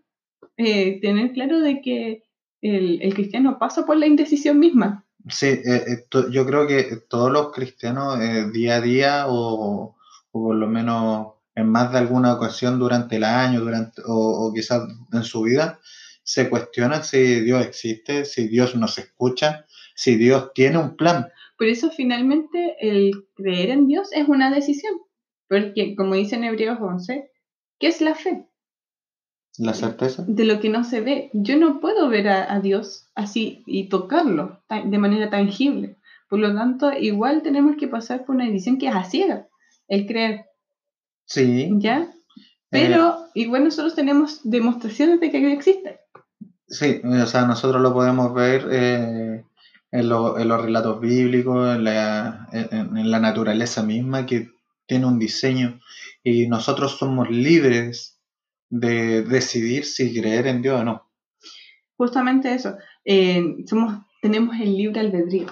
eh, 0.56 1.00
tener 1.00 1.32
claro 1.32 1.60
de 1.60 1.80
que 1.80 2.24
el, 2.60 3.00
el 3.02 3.14
cristiano 3.14 3.58
pasa 3.58 3.86
por 3.86 3.96
la 3.96 4.06
indecisión 4.06 4.58
misma. 4.58 5.06
Sí, 5.28 5.46
eh, 5.46 5.62
eh, 5.64 6.04
to- 6.10 6.30
yo 6.30 6.44
creo 6.44 6.66
que 6.66 6.98
todos 7.08 7.30
los 7.32 7.52
cristianos 7.52 8.18
día 8.52 8.76
a 8.76 8.80
día 8.80 9.26
o, 9.28 9.94
o 10.32 10.42
por 10.42 10.56
lo 10.56 10.66
menos 10.68 11.28
en 11.54 11.68
más 11.68 11.92
de 11.92 11.98
alguna 11.98 12.34
ocasión 12.34 12.78
durante 12.78 13.16
el 13.16 13.24
año 13.24 13.60
durante, 13.60 14.02
o, 14.06 14.46
o 14.48 14.52
quizás 14.52 14.82
en 15.12 15.22
su 15.22 15.42
vida 15.42 15.78
se 16.22 16.48
cuestionan 16.48 17.04
si 17.04 17.40
Dios 17.40 17.64
existe, 17.64 18.24
si 18.24 18.48
Dios 18.48 18.74
nos 18.76 18.98
escucha, 18.98 19.66
si 19.94 20.16
Dios 20.16 20.52
tiene 20.54 20.78
un 20.78 20.96
plan. 20.96 21.28
Por 21.58 21.66
eso 21.68 21.90
finalmente 21.90 22.76
el 22.80 23.12
creer 23.34 23.70
en 23.70 23.86
Dios 23.86 24.10
es 24.12 24.28
una 24.28 24.50
decisión. 24.52 24.94
Porque 25.48 25.94
como 25.96 26.14
dice 26.14 26.36
en 26.36 26.44
Hebreos 26.44 26.78
11, 26.80 27.30
¿qué 27.78 27.86
es 27.88 28.00
la 28.00 28.14
fe? 28.14 28.46
La 29.58 29.74
certeza. 29.74 30.24
De 30.26 30.44
lo 30.46 30.60
que 30.60 30.70
no 30.70 30.82
se 30.82 31.02
ve. 31.02 31.28
Yo 31.34 31.58
no 31.58 31.78
puedo 31.80 32.08
ver 32.08 32.28
a, 32.28 32.52
a 32.54 32.60
Dios 32.60 33.08
así 33.14 33.62
y 33.66 33.88
tocarlo 33.90 34.62
de 34.70 34.98
manera 34.98 35.28
tangible. 35.28 35.98
Por 36.30 36.38
lo 36.38 36.54
tanto, 36.54 36.90
igual 36.92 37.42
tenemos 37.42 37.76
que 37.76 37.86
pasar 37.88 38.24
por 38.24 38.34
una 38.36 38.46
decisión 38.46 38.78
que 38.78 38.88
es 38.88 38.94
a 38.94 39.04
ciega, 39.04 39.48
el 39.88 40.06
creer, 40.06 40.46
Sí. 41.26 41.68
¿ya? 41.76 41.98
eh, 42.00 42.36
Pero 42.70 43.16
igual 43.34 43.64
nosotros 43.64 43.94
tenemos 43.94 44.40
demostraciones 44.42 45.20
de 45.20 45.30
que 45.30 45.38
Dios 45.38 45.52
existe. 45.52 46.00
Sí, 46.72 47.02
o 47.04 47.26
sea, 47.26 47.44
nosotros 47.46 47.82
lo 47.82 47.92
podemos 47.92 48.32
ver 48.32 48.66
eh, 48.72 49.44
en, 49.90 50.08
lo- 50.08 50.38
en 50.38 50.48
los 50.48 50.62
relatos 50.62 51.00
bíblicos, 51.00 51.76
en 51.76 51.84
la, 51.84 52.48
en- 52.52 52.96
en 52.96 53.10
la 53.10 53.20
naturaleza 53.20 53.82
misma 53.82 54.24
que 54.24 54.48
tiene 54.86 55.06
un 55.06 55.18
diseño 55.18 55.80
y 56.24 56.48
nosotros 56.48 56.96
somos 56.98 57.30
libres 57.30 58.18
de 58.70 59.22
decidir 59.22 59.84
si 59.84 60.18
creer 60.18 60.46
en 60.46 60.62
Dios 60.62 60.80
o 60.80 60.84
no. 60.84 61.10
Justamente 61.98 62.54
eso. 62.54 62.76
eh, 63.04 63.42
somos, 63.66 64.06
tenemos 64.22 64.56
el 64.58 64.74
libre 64.76 65.00
albedrío. 65.00 65.48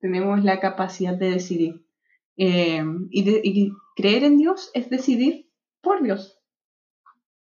Tenemos 0.00 0.44
la 0.44 0.60
capacidad 0.60 1.14
de 1.14 1.30
decidir. 1.30 1.84
Eh, 2.36 2.82
y, 3.10 3.24
de- 3.24 3.40
y 3.42 3.72
creer 3.96 4.22
en 4.24 4.38
Dios 4.38 4.70
es 4.74 4.88
decidir 4.88 5.50
por 5.82 6.00
Dios. 6.02 6.38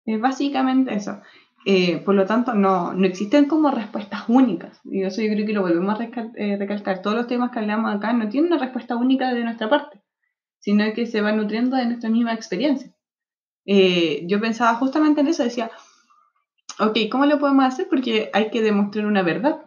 Es 0.05 0.19
básicamente 0.19 0.93
eso. 0.93 1.21
Eh, 1.65 1.97
por 1.97 2.15
lo 2.15 2.25
tanto, 2.25 2.53
no, 2.53 2.93
no 2.93 3.05
existen 3.05 3.45
como 3.45 3.71
respuestas 3.71 4.23
únicas. 4.27 4.79
Y 4.85 5.03
eso 5.03 5.21
yo 5.21 5.33
creo 5.33 5.45
que 5.45 5.53
lo 5.53 5.61
volvemos 5.61 5.99
a 5.99 6.03
eh, 6.35 6.57
recalcar. 6.57 7.01
Todos 7.01 7.15
los 7.15 7.27
temas 7.27 7.51
que 7.51 7.59
hablamos 7.59 7.93
acá 7.93 8.13
no 8.13 8.29
tienen 8.29 8.51
una 8.51 8.61
respuesta 8.61 8.95
única 8.95 9.33
de 9.33 9.43
nuestra 9.43 9.69
parte, 9.69 10.01
sino 10.59 10.85
que 10.93 11.05
se 11.07 11.21
van 11.21 11.37
nutriendo 11.37 11.75
de 11.75 11.85
nuestra 11.85 12.09
misma 12.09 12.33
experiencia. 12.33 12.93
Eh, 13.65 14.23
yo 14.27 14.39
pensaba 14.39 14.75
justamente 14.75 15.21
en 15.21 15.27
eso, 15.27 15.43
decía, 15.43 15.69
ok, 16.79 16.97
¿cómo 17.11 17.25
lo 17.25 17.39
podemos 17.39 17.65
hacer? 17.65 17.87
Porque 17.89 18.29
hay 18.33 18.49
que 18.49 18.61
demostrar 18.61 19.05
una 19.05 19.21
verdad. 19.21 19.61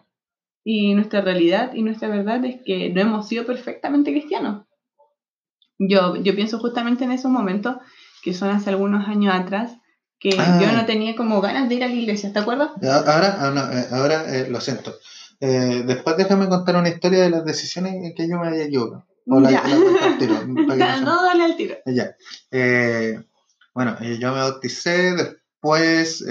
Y 0.64 0.94
nuestra 0.94 1.20
realidad 1.20 1.72
y 1.74 1.83
nuestra 1.83 2.09
verdad 2.09 2.44
es 2.44 2.62
que 2.64 2.90
no 2.90 3.00
hemos 3.00 3.29
sido 3.29 3.44
perfectamente 3.44 4.11
cristianos. 4.11 4.66
Yo, 5.79 6.16
yo 6.16 6.35
pienso 6.35 6.59
justamente 6.59 7.05
en 7.05 7.12
esos 7.12 7.31
momentos 7.31 7.76
que 8.22 8.35
son 8.35 8.50
hace 8.50 8.70
algunos 8.70 9.09
años 9.09 9.35
atrás, 9.35 9.79
que 10.20 10.30
Ah. 10.38 10.59
yo 10.61 10.70
no 10.72 10.85
tenía 10.85 11.16
como 11.16 11.40
ganas 11.40 11.68
de 11.68 11.74
ir 11.76 11.83
a 11.85 11.88
la 11.88 11.94
iglesia, 11.94 12.33
¿te 12.33 12.38
acuerdas? 12.38 12.70
Ahora, 12.83 13.37
ah, 13.40 13.50
no, 13.52 13.72
eh, 13.72 13.87
ahora 13.90 14.37
eh, 14.37 14.48
lo 14.50 14.61
siento. 14.61 14.94
Eh, 15.40 15.83
después 15.87 16.16
déjame 16.18 16.46
contar 16.48 16.76
una 16.76 16.90
historia 16.90 17.22
de 17.22 17.30
las 17.30 17.44
decisiones 17.44 17.94
en 17.94 18.14
que 18.14 18.28
yo 18.28 18.38
me 18.38 18.48
haya 18.48 18.64
equivocado. 18.64 19.06
O 19.26 19.40
la, 19.40 19.50
Ya. 19.50 19.62
la 19.66 20.04
al 20.06 20.18
tiro, 20.18 20.35
que 20.44 20.46
no 20.76 21.00
no, 21.00 21.22
dale 21.24 21.44
al 21.44 21.56
tiro. 21.56 21.76
Ya. 21.87 22.14
Eh, 22.50 23.18
bueno, 23.72 23.96
yo 24.00 24.33
me 24.33 24.40
bauticé, 24.40 25.14
después 25.14 26.24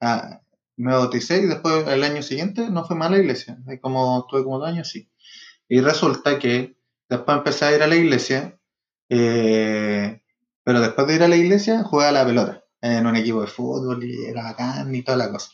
ah, 0.00 0.40
me 0.76 0.92
bauticé 0.92 1.38
y 1.38 1.46
después 1.46 1.86
el 1.88 2.02
año 2.04 2.22
siguiente 2.22 2.68
no 2.70 2.84
fui 2.84 2.96
más 2.96 3.08
a 3.08 3.12
la 3.12 3.18
iglesia. 3.18 3.56
Como 3.80 4.20
estuve 4.20 4.44
como 4.44 4.58
dos 4.58 4.68
años, 4.68 4.88
sí. 4.88 5.08
Y 5.68 5.80
resulta 5.80 6.38
que 6.38 6.76
después 7.08 7.38
empecé 7.38 7.64
a 7.64 7.74
ir 7.76 7.82
a 7.82 7.86
la 7.86 7.96
iglesia, 7.96 8.58
eh, 9.08 10.20
pero 10.64 10.80
después 10.80 11.06
de 11.06 11.14
ir 11.14 11.22
a 11.22 11.28
la 11.28 11.36
iglesia 11.36 11.82
jugué 11.84 12.06
a 12.06 12.12
la 12.12 12.26
pelota 12.26 12.61
en 12.82 13.06
un 13.06 13.16
equipo 13.16 13.42
de 13.42 13.48
fútbol 13.48 14.04
y 14.04 14.26
era 14.26 14.44
bacán 14.44 14.94
y 14.94 15.02
toda 15.02 15.18
la 15.18 15.30
cosa. 15.32 15.50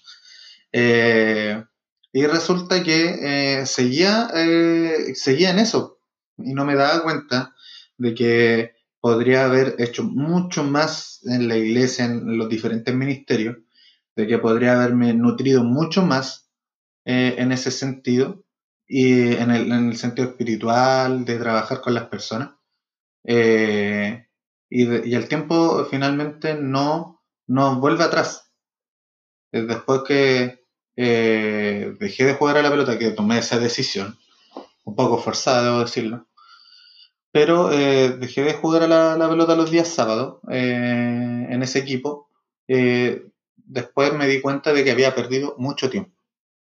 Eh, 0.72 1.64
y 2.12 2.26
resulta 2.26 2.82
que 2.82 3.60
eh, 3.60 3.66
seguía, 3.66 4.30
eh, 4.34 5.12
seguía 5.14 5.50
en 5.50 5.58
eso 5.58 6.00
y 6.38 6.54
no 6.54 6.64
me 6.64 6.74
daba 6.74 7.02
cuenta 7.02 7.54
de 7.96 8.14
que 8.14 8.72
podría 9.00 9.44
haber 9.44 9.76
hecho 9.78 10.04
mucho 10.04 10.64
más 10.64 11.20
en 11.24 11.48
la 11.48 11.56
iglesia, 11.56 12.04
en 12.06 12.36
los 12.38 12.48
diferentes 12.48 12.94
ministerios, 12.94 13.56
de 14.16 14.26
que 14.26 14.38
podría 14.38 14.74
haberme 14.74 15.14
nutrido 15.14 15.64
mucho 15.64 16.02
más 16.02 16.50
eh, 17.04 17.36
en 17.38 17.52
ese 17.52 17.70
sentido 17.70 18.44
y 18.86 19.34
en 19.34 19.50
el, 19.50 19.72
en 19.72 19.90
el 19.90 19.96
sentido 19.96 20.28
espiritual, 20.30 21.24
de 21.24 21.38
trabajar 21.38 21.80
con 21.80 21.94
las 21.94 22.08
personas. 22.08 22.50
Eh, 23.24 24.26
y, 24.70 24.84
de- 24.86 25.06
y 25.08 25.14
el 25.14 25.28
tiempo 25.28 25.86
finalmente 25.90 26.54
no, 26.54 27.17
no 27.48 27.80
vuelve 27.80 28.04
atrás. 28.04 28.52
Después 29.52 30.02
que 30.06 30.64
eh, 30.96 31.94
dejé 32.00 32.24
de 32.24 32.34
jugar 32.34 32.56
a 32.58 32.62
la 32.62 32.70
pelota, 32.70 32.98
que 32.98 33.10
tomé 33.10 33.38
esa 33.38 33.58
decisión, 33.58 34.18
un 34.84 34.96
poco 34.96 35.18
forzada, 35.18 35.64
debo 35.64 35.80
decirlo, 35.80 36.26
pero 37.32 37.72
eh, 37.72 38.10
dejé 38.18 38.42
de 38.42 38.54
jugar 38.54 38.82
a 38.84 38.88
la, 39.16 39.28
pelota 39.28 39.54
los 39.56 39.70
días 39.70 39.88
sábados 39.88 40.40
eh, 40.50 41.46
en 41.50 41.62
ese 41.62 41.78
equipo. 41.78 42.28
después 43.56 44.12
me 44.14 44.26
di 44.26 44.40
cuenta 44.40 44.72
de 44.72 44.84
que 44.84 44.90
había 44.90 45.14
perdido 45.14 45.54
mucho 45.58 45.90
tiempo, 45.90 46.16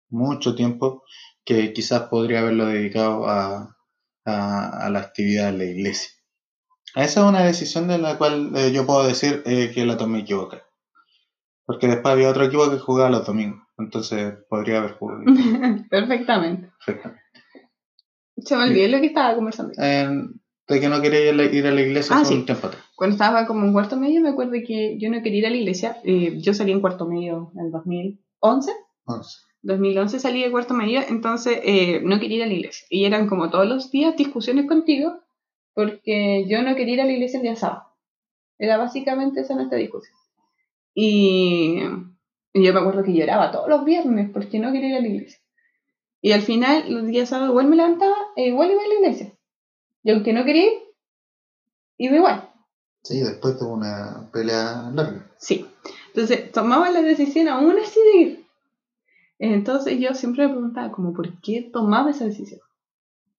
mucho 0.09 0.55
tiempo 0.55 1.03
que 1.45 1.73
quizás 1.73 2.03
podría 2.09 2.39
haberlo 2.41 2.67
dedicado 2.67 3.27
a, 3.27 3.77
a- 4.25 4.89
la 4.91 4.99
actividad 4.99 5.51
de 5.51 5.57
la 5.59 5.65
iglesia. 5.65 6.11
Esa 6.95 7.21
es 7.21 7.27
una 7.27 7.43
decisión 7.45 7.87
de 7.89 7.99
la 7.99 8.17
cual 8.17 8.53
yo 8.73 8.85
puedo 8.87 9.07
decir 9.07 9.43
que 9.43 9.85
la 9.85 9.97
tomé 9.97 10.21
equivocada. 10.21 10.62
Porque 11.65 11.87
después 11.87 12.13
había 12.13 12.29
otro 12.29 12.45
equipo 12.45 12.69
que 12.69 12.77
jugaba 12.77 13.09
los 13.09 13.25
domingos, 13.25 13.61
entonces 13.77 14.33
podría 14.49 14.79
haber 14.79 14.93
jugado. 14.93 15.21
Perfectamente. 15.89 16.69
perfectamente. 16.85 17.21
Se 18.37 18.57
me 18.57 18.63
olvidó 18.63 18.87
lo 18.89 18.99
que 18.99 19.07
estaba 19.07 19.35
conversando. 19.35 19.73
Eh, 19.77 20.09
de 20.67 20.79
que 20.79 20.89
no 20.89 21.01
quería 21.01 21.21
ir 21.25 21.29
a 21.29 21.33
la, 21.33 21.43
ir 21.43 21.67
a 21.67 21.71
la 21.71 21.81
iglesia 21.81 22.15
Ah, 22.17 22.25
sí. 22.25 22.33
un 22.35 22.45
tiempo 22.45 22.67
atrás. 22.67 22.83
Cuando 22.95 23.13
estaba 23.13 23.45
como 23.45 23.65
en 23.65 23.73
cuarto 23.73 23.97
medio, 23.97 24.21
me 24.21 24.29
acuerdo 24.29 24.53
que 24.65 24.97
yo 24.99 25.09
no 25.09 25.21
quería 25.21 25.39
ir 25.39 25.45
a 25.47 25.49
la 25.49 25.57
iglesia. 25.57 25.97
Eh, 26.03 26.39
yo 26.41 26.53
salí 26.53 26.71
en 26.71 26.81
cuarto 26.81 27.07
medio 27.07 27.51
en 27.55 27.65
el 27.65 27.71
2011. 27.71 28.71
Once. 29.05 29.31
2011 29.61 30.19
salí 30.19 30.43
de 30.43 30.51
cuarto 30.51 30.73
medio, 30.73 31.01
entonces 31.07 31.59
eh, 31.63 32.01
no 32.03 32.19
quería 32.19 32.37
ir 32.37 32.43
a 32.43 32.47
la 32.47 32.53
iglesia. 32.53 32.85
Y 32.89 33.05
eran 33.05 33.27
como 33.27 33.49
todos 33.49 33.67
los 33.67 33.91
días 33.91 34.15
discusiones 34.17 34.67
contigo, 34.67 35.21
porque 35.73 36.45
yo 36.49 36.61
no 36.63 36.75
quería 36.75 36.95
ir 36.95 37.01
a 37.01 37.05
la 37.05 37.13
iglesia 37.13 37.37
el 37.37 37.43
día 37.43 37.55
sábado. 37.55 37.83
Era 38.57 38.77
básicamente 38.77 39.41
esa 39.41 39.55
nuestra 39.55 39.77
discusión. 39.77 40.15
Y, 40.93 41.79
y 42.53 42.63
yo 42.63 42.73
me 42.73 42.79
acuerdo 42.79 43.03
que 43.03 43.13
lloraba 43.13 43.51
todos 43.51 43.69
los 43.69 43.83
viernes 43.85 44.29
porque 44.31 44.59
no 44.59 44.71
quería 44.71 44.89
ir 44.89 44.95
a 44.95 45.01
la 45.01 45.07
iglesia. 45.07 45.39
Y 46.21 46.31
al 46.31 46.41
final, 46.41 46.85
los 46.87 47.05
días 47.05 47.29
sábados 47.29 47.51
igual 47.51 47.67
me 47.67 47.75
levantaba 47.75 48.15
e 48.35 48.47
igual 48.47 48.71
iba 48.71 48.81
a 48.81 48.87
la 48.87 48.93
iglesia. 48.95 49.33
Y 50.03 50.11
aunque 50.11 50.33
no 50.33 50.45
quería 50.45 50.65
ir, 50.65 50.73
iba 51.97 52.15
igual. 52.15 52.49
Sí, 53.03 53.19
después 53.19 53.57
tuvo 53.57 53.73
una 53.73 54.29
pelea 54.31 54.89
larga. 54.93 55.29
Sí. 55.37 55.65
Entonces, 56.07 56.51
tomaba 56.51 56.89
la 56.91 57.01
decisión 57.01 57.49
aún 57.49 57.77
así 57.77 57.99
de 57.99 58.17
ir. 58.21 58.43
Entonces 59.39 59.99
yo 59.99 60.13
siempre 60.13 60.47
me 60.47 60.53
preguntaba 60.53 60.91
como, 60.91 61.13
¿por 61.13 61.41
qué 61.41 61.69
tomaba 61.73 62.11
esa 62.11 62.23
decisión? 62.23 62.61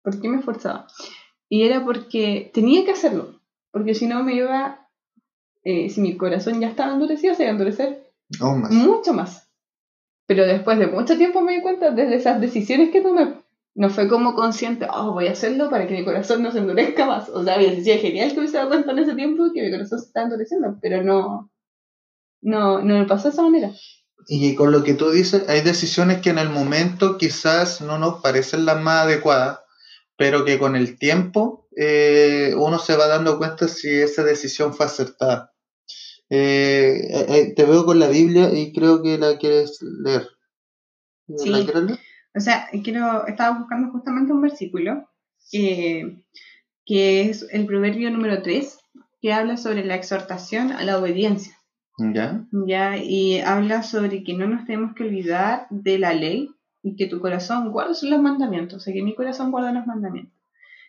¿Por 0.03 0.21
qué 0.21 0.29
me 0.29 0.39
esforzaba? 0.39 0.87
Y 1.49 1.63
era 1.63 1.83
porque 1.83 2.51
tenía 2.53 2.85
que 2.85 2.91
hacerlo. 2.91 3.41
Porque 3.71 3.95
si 3.95 4.07
no 4.07 4.23
me 4.23 4.35
iba, 4.35 4.84
eh, 5.65 5.89
si 5.89 6.01
mi 6.01 6.17
corazón 6.17 6.61
ya 6.61 6.69
estaba 6.69 6.93
endurecido, 6.93 7.35
se 7.35 7.43
iba 7.43 7.51
a 7.51 7.53
endurecer 7.53 8.11
más. 8.41 8.71
mucho 8.71 9.13
más. 9.15 9.49
Pero 10.27 10.47
después 10.47 10.79
de 10.79 10.87
mucho 10.87 11.17
tiempo 11.17 11.41
me 11.41 11.55
di 11.55 11.63
cuenta 11.63 11.91
desde 11.91 12.17
esas 12.17 12.41
decisiones 12.41 12.91
que 12.91 13.01
tomé. 13.01 13.43
No 13.75 13.91
fue 13.91 14.09
como 14.09 14.35
consciente, 14.35 14.87
oh, 14.93 15.13
voy 15.13 15.27
a 15.27 15.33
hacerlo 15.33 15.69
para 15.69 15.87
que 15.89 15.95
mi 15.95 16.05
corazón 16.05 16.43
no 16.43 16.53
se 16.53 16.59
endurezca 16.59 17.07
más. 17.07 17.29
O 17.29 17.43
sea, 17.43 17.55
había 17.55 17.75
sido 17.75 17.99
genial 17.99 18.33
que 18.33 18.39
hubiese 18.39 18.57
dado 18.57 18.69
cuenta 18.69 18.93
en 18.93 19.01
ese 19.01 19.15
tiempo 19.15 19.51
que 19.53 19.63
mi 19.63 19.71
corazón 19.71 19.99
se 19.99 20.07
estaba 20.07 20.25
endureciendo, 20.25 20.79
pero 20.81 21.03
no, 21.03 21.51
no, 22.41 22.81
no 22.83 22.99
me 22.99 23.07
pasó 23.07 23.25
de 23.25 23.33
esa 23.33 23.43
manera. 23.43 23.73
Y 24.29 24.55
con 24.55 24.71
lo 24.71 24.85
que 24.85 24.95
tú 24.95 25.11
dices, 25.11 25.49
hay 25.49 25.63
decisiones 25.63 26.21
que 26.21 26.31
en 26.31 26.39
el 26.39 26.51
momento 26.51 27.19
quizás 27.19 27.81
no 27.81 27.99
nos 27.99 28.23
parecen 28.23 28.65
las 28.65 28.81
más 28.81 29.07
adecuadas, 29.07 29.61
pero 30.17 30.45
que 30.45 30.59
con 30.59 30.77
el 30.77 30.99
tiempo 30.99 31.69
eh, 31.77 32.55
uno 32.57 32.79
se 32.79 32.97
va 32.97 33.09
dando 33.09 33.39
cuenta 33.39 33.67
si 33.67 33.91
esa 33.91 34.23
decisión 34.23 34.73
fue 34.73 34.87
acertada. 34.87 35.54
Eh, 36.31 37.09
eh, 37.29 37.55
te 37.55 37.65
veo 37.65 37.85
con 37.85 37.99
la 37.99 38.09
Biblia 38.09 38.53
y 38.53 38.73
creo 38.73 39.03
que 39.03 39.19
la 39.19 39.39
quieres 39.39 39.81
leer. 39.83 40.27
Sí. 41.37 41.51
¿La 41.51 41.65
quieres 41.65 41.83
leer? 41.83 41.99
O 42.37 42.41
sea, 42.41 42.69
quiero, 42.83 43.27
estaba 43.27 43.59
buscando 43.59 43.93
justamente 43.93 44.33
un 44.33 44.41
versículo 44.41 45.09
eh, 45.53 46.23
que 46.85 47.23
es 47.23 47.47
el 47.53 47.67
proverbio 47.67 48.11
número 48.11 48.43
3, 48.43 48.79
que 49.21 49.33
habla 49.33 49.57
sobre 49.57 49.85
la 49.85 49.95
exhortación 49.95 50.73
a 50.73 50.83
la 50.85 50.99
obediencia. 50.99 51.57
¿Ya? 51.99 52.45
¿ya? 52.67 52.97
Y 52.97 53.39
habla 53.39 53.85
sobre 53.85 54.25
que 54.25 54.35
no 54.35 54.49
nos 54.49 54.67
tenemos 54.67 54.95
que 54.95 55.05
olvidar 55.05 55.69
de 55.71 55.99
la 55.99 56.13
ley 56.13 56.51
y 56.83 56.97
que 56.97 57.07
tu 57.07 57.21
corazón 57.21 57.71
guarda 57.71 57.95
los 58.03 58.21
mandamientos, 58.21 58.79
o 58.79 58.81
sea, 58.81 58.93
que 58.93 59.03
mi 59.03 59.15
corazón 59.15 59.53
guarda 59.53 59.73
los 59.73 59.87
mandamientos. 59.87 60.35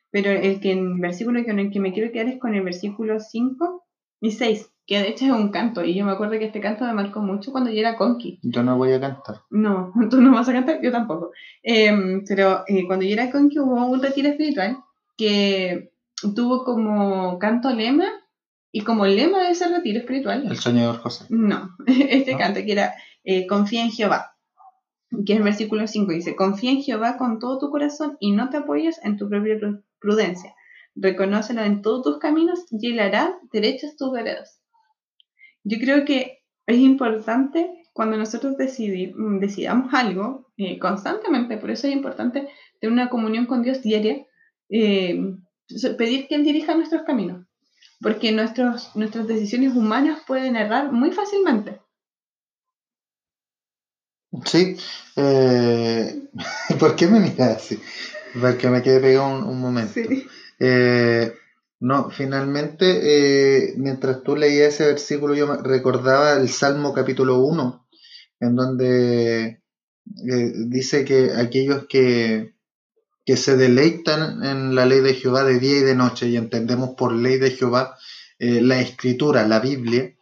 Pero 0.10 0.32
el 0.32 0.60
que 0.60 0.72
en 0.72 1.00
versículo 1.00 1.44
con 1.46 1.60
el 1.60 1.72
que 1.72 1.80
me 1.80 1.94
quiero 1.94 2.12
quedar 2.12 2.28
es 2.28 2.40
con 2.40 2.56
el 2.56 2.64
versículo 2.64 3.20
5 3.20 3.85
y 4.22 4.32
6, 4.32 4.72
que 4.88 5.00
de 5.00 5.10
hecho 5.10 5.26
es 5.26 5.32
un 5.32 5.50
canto, 5.52 5.84
y 5.84 5.96
yo 5.96 6.06
me 6.06 6.12
acuerdo 6.12 6.38
que 6.40 6.46
este 6.46 6.60
canto 6.62 6.86
me 6.86 6.94
marcó 6.94 7.22
mucho 7.22 7.52
cuando 7.52 7.70
yo 7.72 7.80
era 7.80 7.96
conqui. 7.98 8.40
Yo 8.44 8.64
no 8.64 8.78
voy 8.78 8.94
a 8.94 9.00
cantar. 9.00 9.42
No, 9.50 9.92
tú 10.10 10.22
no 10.22 10.32
vas 10.34 10.48
a 10.50 10.54
cantar, 10.54 10.80
yo 10.82 10.92
tampoco. 10.92 11.32
Em, 11.64 12.24
pero 12.28 12.64
eh, 12.68 12.86
cuando 12.88 13.06
yo 13.06 13.14
era 13.14 13.32
conqui 13.32 13.60
hubo 13.60 13.86
un 13.86 14.02
retiro 14.02 14.30
espiritual 14.30 14.78
que 15.18 15.92
tuvo 16.36 16.64
como 16.64 17.38
canto 17.40 17.70
lema 17.72 18.06
y 18.72 18.82
como 18.82 19.06
lema 19.06 19.44
de 19.44 19.52
ese 19.52 19.68
retiro 19.70 20.00
espiritual 20.00 20.46
El 20.50 20.58
soñador 20.58 20.98
José. 20.98 21.26
no, 21.30 21.70
este 21.88 22.34
¿No? 22.34 22.38
canto 22.38 22.60
que 22.66 22.72
era 22.72 22.94
eh, 23.24 23.48
confía 23.48 23.84
en 23.84 23.92
Jehová, 23.92 24.36
que 25.26 25.34
es 25.34 25.38
el 25.40 25.44
versículo 25.44 25.88
5, 25.88 26.12
dice, 26.12 26.36
confía 26.36 26.72
en 26.72 26.82
Jehová 26.84 27.18
con 27.18 27.40
todo 27.40 27.58
tu 27.60 27.70
corazón 27.72 28.18
y 28.20 28.32
no 28.34 28.50
te 28.50 28.58
apoyes 28.58 29.00
en 29.04 29.18
tu 29.18 29.28
propia 29.30 29.56
pru- 29.56 29.82
prudencia. 30.00 30.54
Reconócelo 30.96 31.62
en 31.62 31.82
todos 31.82 32.04
tus 32.04 32.18
caminos 32.20 32.66
y 32.72 32.92
él 32.92 33.00
hará 33.00 33.38
derechas 33.52 33.96
tus 33.98 34.12
veredas. 34.12 34.62
Yo 35.64 35.78
creo 35.80 36.06
que 36.06 36.40
es 36.68 36.78
importante 36.78 37.70
cuando 37.94 38.18
nosotros 38.18 38.56
decidi- 38.58 39.14
mm, 39.16 39.40
decidamos 39.40 39.94
algo 39.94 40.48
eh, 40.58 40.80
constantemente, 40.80 41.58
por 41.58 41.72
eso 41.72 41.88
es 41.88 41.94
importante 41.94 42.48
tener 42.80 42.94
una 42.94 43.10
comunión 43.10 43.46
con 43.46 43.62
Dios 43.62 43.82
diaria, 43.82 44.26
eh, 44.70 45.20
pedir 45.98 46.28
que 46.28 46.36
Él 46.36 46.44
dirija 46.44 46.76
nuestros 46.76 47.04
caminos, 47.04 47.46
porque 48.02 48.32
nuestros, 48.32 48.96
nuestras 48.96 49.28
decisiones 49.28 49.76
humanas 49.76 50.22
pueden 50.28 50.56
errar 50.56 50.92
muy 50.92 51.12
fácilmente. 51.12 51.82
Sí. 54.46 54.78
Eh, 55.16 56.28
¿Por 56.80 56.96
qué 56.96 57.08
me 57.08 57.20
miras 57.20 57.58
así? 57.58 57.80
Porque 58.40 58.70
me 58.70 58.82
quedé 58.82 59.00
pegado 59.00 59.28
un, 59.38 59.44
un 59.44 59.60
momento. 59.60 59.94
Eh, 60.60 61.34
no, 61.80 62.10
finalmente, 62.10 62.86
eh, 62.88 63.74
mientras 63.78 64.24
tú 64.24 64.36
leías 64.36 64.76
ese 64.76 64.88
versículo, 64.88 65.36
yo 65.36 65.54
recordaba 65.62 66.34
el 66.34 66.50
Salmo 66.50 66.94
capítulo 66.94 67.40
1, 67.40 67.88
en 68.40 68.56
donde 68.56 69.62
eh, 70.30 70.52
dice 70.68 71.04
que 71.04 71.32
aquellos 71.36 71.86
que, 71.88 72.56
que 73.26 73.38
se 73.38 73.58
deleitan 73.58 74.44
en 74.44 74.76
la 74.76 74.86
ley 74.86 75.02
de 75.02 75.16
Jehová 75.16 75.44
de 75.44 75.60
día 75.60 75.80
y 75.80 75.84
de 75.84 75.96
noche, 75.96 76.28
y 76.28 76.38
entendemos 76.38 76.92
por 76.98 77.14
ley 77.14 77.38
de 77.38 77.52
Jehová 77.52 77.98
eh, 78.40 78.62
la 78.62 78.80
escritura, 78.80 79.48
la 79.48 79.60
Biblia, 79.60 80.16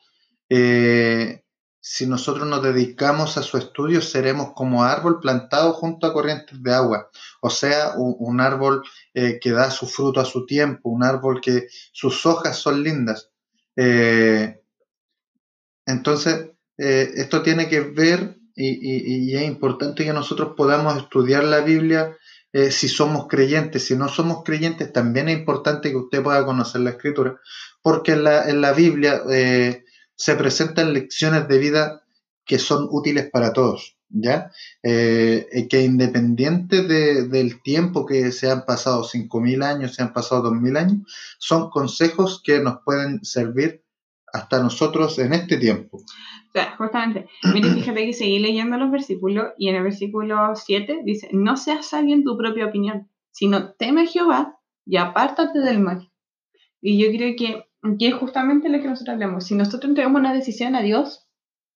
eh, 0.49 1.42
si 1.85 2.07
nosotros 2.07 2.47
nos 2.47 2.63
dedicamos 2.63 3.37
a 3.37 3.43
su 3.43 3.57
estudio, 3.57 4.01
seremos 4.01 4.53
como 4.55 4.85
árbol 4.85 5.19
plantado 5.19 5.73
junto 5.73 6.07
a 6.07 6.13
corrientes 6.13 6.63
de 6.63 6.73
agua, 6.73 7.09
o 7.41 7.49
sea, 7.49 7.95
un, 7.97 8.39
árbol 8.39 8.83
eh, 9.13 9.37
que 9.41 9.51
da 9.51 9.69
su 9.69 9.85
fruto 9.85 10.21
a 10.21 10.25
su 10.25 10.45
tiempo, 10.45 10.87
un 10.87 11.03
árbol 11.03 11.41
que 11.41 11.67
sus 11.91 12.25
hojas 12.25 12.55
son 12.55 12.83
lindas. 12.83 13.31
Eh, 13.75 14.61
entonces, 15.85 16.51
eh, 16.77 17.11
esto 17.15 17.41
tiene 17.41 17.67
que 17.67 17.81
ver 17.81 18.37
y, 18.55 19.35
es 19.35 19.43
importante 19.43 20.05
que 20.05 20.13
nosotros 20.13 20.53
podamos 20.55 20.95
estudiar 20.95 21.43
la 21.43 21.59
Biblia 21.59 22.15
si 22.69 22.87
somos 22.87 23.27
creyentes. 23.27 23.87
Si 23.87 23.95
no 23.95 24.07
somos 24.07 24.43
creyentes, 24.45 24.93
también 24.93 25.27
es 25.27 25.39
importante 25.39 25.89
que 25.89 25.97
usted 25.97 26.21
pueda 26.21 26.45
conocer 26.45 26.81
la 26.81 26.91
Escritura, 26.91 27.41
porque 27.81 28.11
en 28.11 28.23
la, 28.23 28.47
en 28.47 28.61
la 28.61 28.73
Biblia 28.73 29.23
se 30.15 30.35
presentan 30.35 30.93
lecciones 30.93 31.47
de 31.47 31.57
vida 31.57 32.03
que 32.45 32.59
son 32.59 32.87
útiles 32.91 33.29
para 33.31 33.53
todos. 33.53 33.97
¿Ya? 34.15 34.51
Eh, 34.83 35.47
eh, 35.51 35.67
que 35.67 35.81
independiente 35.81 36.83
de- 36.83 37.27
del 37.27 37.63
tiempo 37.63 38.05
que 38.05 38.31
se 38.31 38.47
han 38.51 38.63
pasado, 38.63 39.03
5.000 39.03 39.63
años, 39.63 39.95
se 39.95 40.03
han 40.03 40.13
pasado 40.13 40.43
2.000 40.51 40.77
años, 40.77 40.99
son 41.39 41.71
consejos 41.71 42.39
que 42.43 42.59
nos 42.59 42.81
pueden 42.85 43.25
servir 43.25 43.83
hasta 44.31 44.61
nosotros 44.61 45.17
en 45.17 45.33
este 45.33 45.57
tiempo. 45.57 45.97
O 45.97 46.51
sea, 46.53 46.75
justamente, 46.77 47.27
mire, 47.55 47.69
fíjate 47.73 48.05
que 48.05 48.13
seguí 48.13 48.37
leyendo 48.37 48.77
los 48.77 48.91
versículos 48.91 49.47
y 49.57 49.69
en 49.69 49.77
el 49.77 49.83
versículo 49.83 50.55
7 50.55 50.99
dice, 51.03 51.29
no 51.31 51.57
seas 51.57 51.87
sabio 51.87 52.13
en 52.13 52.23
tu 52.23 52.37
propia 52.37 52.67
opinión, 52.67 53.09
sino 53.31 53.71
teme 53.73 54.01
a 54.03 54.05
Jehová 54.05 54.59
y 54.85 54.97
apártate 54.97 55.57
del 55.59 55.79
mal. 55.79 56.11
Y 56.81 56.99
yo 57.03 57.09
creo 57.17 57.33
que, 57.35 57.65
que 57.99 58.07
es 58.09 58.13
justamente 58.15 58.69
lo 58.69 58.81
que 58.81 58.87
nosotros 58.87 59.13
hablamos. 59.13 59.45
Si 59.45 59.55
nosotros 59.55 59.89
entregamos 59.89 60.19
una 60.19 60.33
decisión 60.33 60.75
a 60.75 60.81
Dios, 60.81 61.27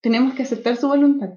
tenemos 0.02 0.34
que 0.34 0.42
aceptar 0.44 0.76
su 0.76 0.88
voluntad, 0.88 1.30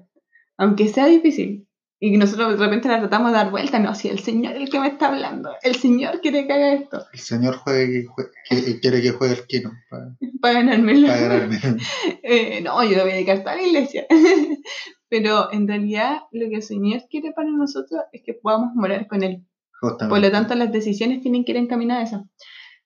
aunque 0.56 0.88
sea 0.88 1.06
difícil. 1.06 1.68
Y 2.04 2.16
nosotros 2.16 2.58
de 2.58 2.64
repente 2.64 2.88
la 2.88 2.98
tratamos 2.98 3.30
de 3.30 3.36
dar 3.36 3.50
vuelta, 3.52 3.78
no, 3.78 3.94
si 3.94 4.08
el 4.08 4.18
Señor 4.18 4.54
es 4.56 4.62
el 4.62 4.70
que 4.70 4.80
me 4.80 4.88
está 4.88 5.06
hablando, 5.06 5.50
el 5.62 5.76
Señor 5.76 6.20
quiere 6.20 6.48
que 6.48 6.52
haga 6.52 6.72
esto, 6.72 7.04
El 7.12 7.20
Señor 7.20 7.56
juegue, 7.58 8.06
jue- 8.06 8.28
que- 8.48 8.80
quiere 8.80 9.00
que 9.02 9.12
juegue 9.12 9.34
el 9.34 9.46
kino 9.46 9.70
para, 9.88 10.16
para 10.40 10.54
ganármelo. 10.54 11.06
para 11.06 11.20
ganarme. 11.28 11.60
Eh, 12.24 12.60
no, 12.60 12.82
yo 12.82 12.96
lo 12.96 13.02
voy 13.02 13.12
a 13.12 13.14
dedicar 13.14 13.40
toda 13.44 13.54
la 13.56 13.62
iglesia. 13.62 14.06
Pero 15.08 15.52
en 15.52 15.68
realidad 15.68 16.20
lo 16.32 16.48
que 16.48 16.56
el 16.56 16.62
Señor 16.62 17.02
quiere 17.10 17.32
para 17.32 17.50
nosotros 17.50 18.00
es 18.12 18.22
que 18.24 18.34
podamos 18.34 18.74
morar 18.74 19.06
con 19.06 19.22
Él. 19.22 19.44
Justamente. 19.80 20.10
Por 20.10 20.20
lo 20.20 20.30
tanto, 20.30 20.54
las 20.54 20.72
decisiones 20.72 21.20
tienen 21.20 21.44
que 21.44 21.52
ir 21.52 21.58
encaminadas 21.58 22.12
a 22.12 22.16
eso. 22.16 22.28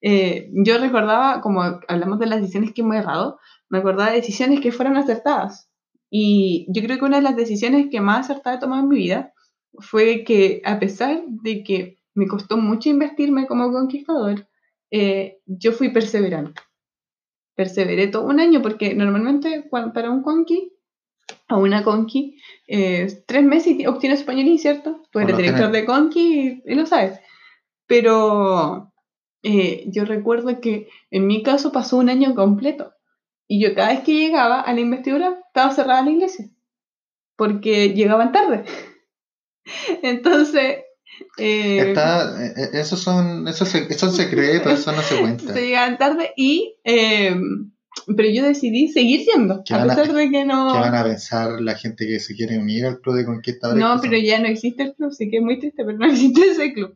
Eh, 0.09 0.51
yo 0.53 0.79
recordaba, 0.79 1.41
como 1.41 1.63
hablamos 1.89 2.21
de 2.21 2.27
las 2.27 2.41
decisiones 2.41 2.73
que 2.73 2.83
hemos 2.83 2.95
errado, 2.95 3.41
me 3.69 3.79
acordaba 3.79 4.11
de 4.11 4.19
decisiones 4.19 4.61
que 4.61 4.71
fueron 4.71 4.97
acertadas. 4.97 5.69
Y 6.09 6.65
yo 6.69 6.81
creo 6.85 6.97
que 6.99 7.07
una 7.07 7.17
de 7.17 7.25
las 7.25 7.35
decisiones 7.35 7.89
que 7.91 8.01
más 8.01 8.31
acertada 8.31 8.55
he 8.55 8.61
tomado 8.61 8.83
en 8.85 8.89
mi 8.89 8.99
vida 8.99 9.33
fue 9.81 10.23
que 10.23 10.63
a 10.65 10.79
pesar 10.79 11.25
de 11.27 11.65
que 11.65 11.99
me 12.15 12.29
costó 12.29 12.57
mucho 12.57 12.89
investirme 12.89 13.49
como 13.49 13.73
conquistador, 13.73 14.47
eh, 14.93 15.41
yo 15.45 15.73
fui 15.73 15.89
perseverante. 15.89 16.63
Perseveré 17.57 18.07
todo 18.07 18.27
un 18.27 18.39
año 18.39 18.63
porque 18.63 18.95
normalmente 18.95 19.69
para 19.93 20.13
un 20.13 20.23
conqui 20.23 20.73
o 21.51 21.57
una 21.57 21.83
conqui, 21.83 22.39
eh, 22.69 23.25
tres 23.27 23.43
meses 23.43 23.75
y 23.77 23.87
obtienes 23.87 24.21
español, 24.21 24.57
¿cierto? 24.61 25.03
Tú 25.11 25.19
eres 25.19 25.33
lo 25.33 25.37
director 25.39 25.67
general. 25.67 25.73
de 25.73 25.85
conqui 25.85 26.63
y, 26.65 26.73
y 26.73 26.75
lo 26.77 26.87
sabes. 26.87 27.19
Pero 27.89 28.93
eh, 29.47 29.85
yo 29.87 30.05
recuerdo 30.05 30.61
que 30.61 30.89
en 31.11 31.27
mi 31.27 31.43
caso 31.43 31.71
pasó 31.73 31.97
un 31.99 32.09
año 32.11 32.35
completo. 32.35 32.93
Y 33.49 33.63
yo 33.63 33.75
cada 33.75 33.91
vez 33.91 34.01
que 34.01 34.13
llegaba 34.15 34.61
a 34.61 34.73
la 34.73 34.81
investidura 34.81 35.39
estaba 35.47 35.73
cerrada 35.73 36.03
la 36.03 36.11
iglesia. 36.11 36.51
Porque 37.37 37.91
llegaban 37.95 38.33
tarde. 38.33 38.65
Entonces, 40.03 40.79
eh, 41.39 41.79
Está, 41.91 42.45
eh, 42.45 42.53
eh, 42.57 42.69
esos 42.75 43.01
son, 43.01 43.47
esos, 43.49 43.69
son 43.69 44.13
secretos, 44.13 44.81
eso 44.81 44.93
no 44.93 45.03
se 45.03 45.17
cuenta. 45.21 45.53
se 45.55 45.61
llegaban 45.67 45.99
tarde 45.99 46.33
y... 46.37 46.75
eh, 46.85 47.35
pero 48.15 48.29
yo 48.29 48.45
decidí 48.45 48.89
seguir 48.89 49.27
yendo, 49.27 49.55
a 49.55 49.83
pesar 49.87 50.13
de 50.13 50.31
que 50.31 50.45
no... 50.45 50.71
¿Qué 50.71 50.79
van 50.79 50.95
a 50.95 51.03
pensar 51.03 51.61
la 51.63 51.77
gente 51.77 52.07
que 52.07 52.21
se 52.21 52.35
quiere 52.35 52.59
unir 52.59 52.85
al 52.85 53.01
club 53.01 53.17
de 53.17 53.25
conquistadores? 53.25 53.81
No, 53.83 53.99
pero 54.03 54.17
son- 54.19 54.25
ya 54.25 54.39
no 54.39 54.49
existe 54.49 54.83
el 54.83 54.95
club, 54.95 55.13
sí 55.13 55.31
que 55.31 55.39
es 55.39 55.43
muy 55.43 55.59
triste, 55.59 55.83
pero 55.83 55.97
no 55.97 56.07
existe 56.11 56.43
ese 56.43 56.75
club. 56.75 56.95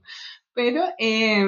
Pero 0.52 0.82
eh, 0.98 1.42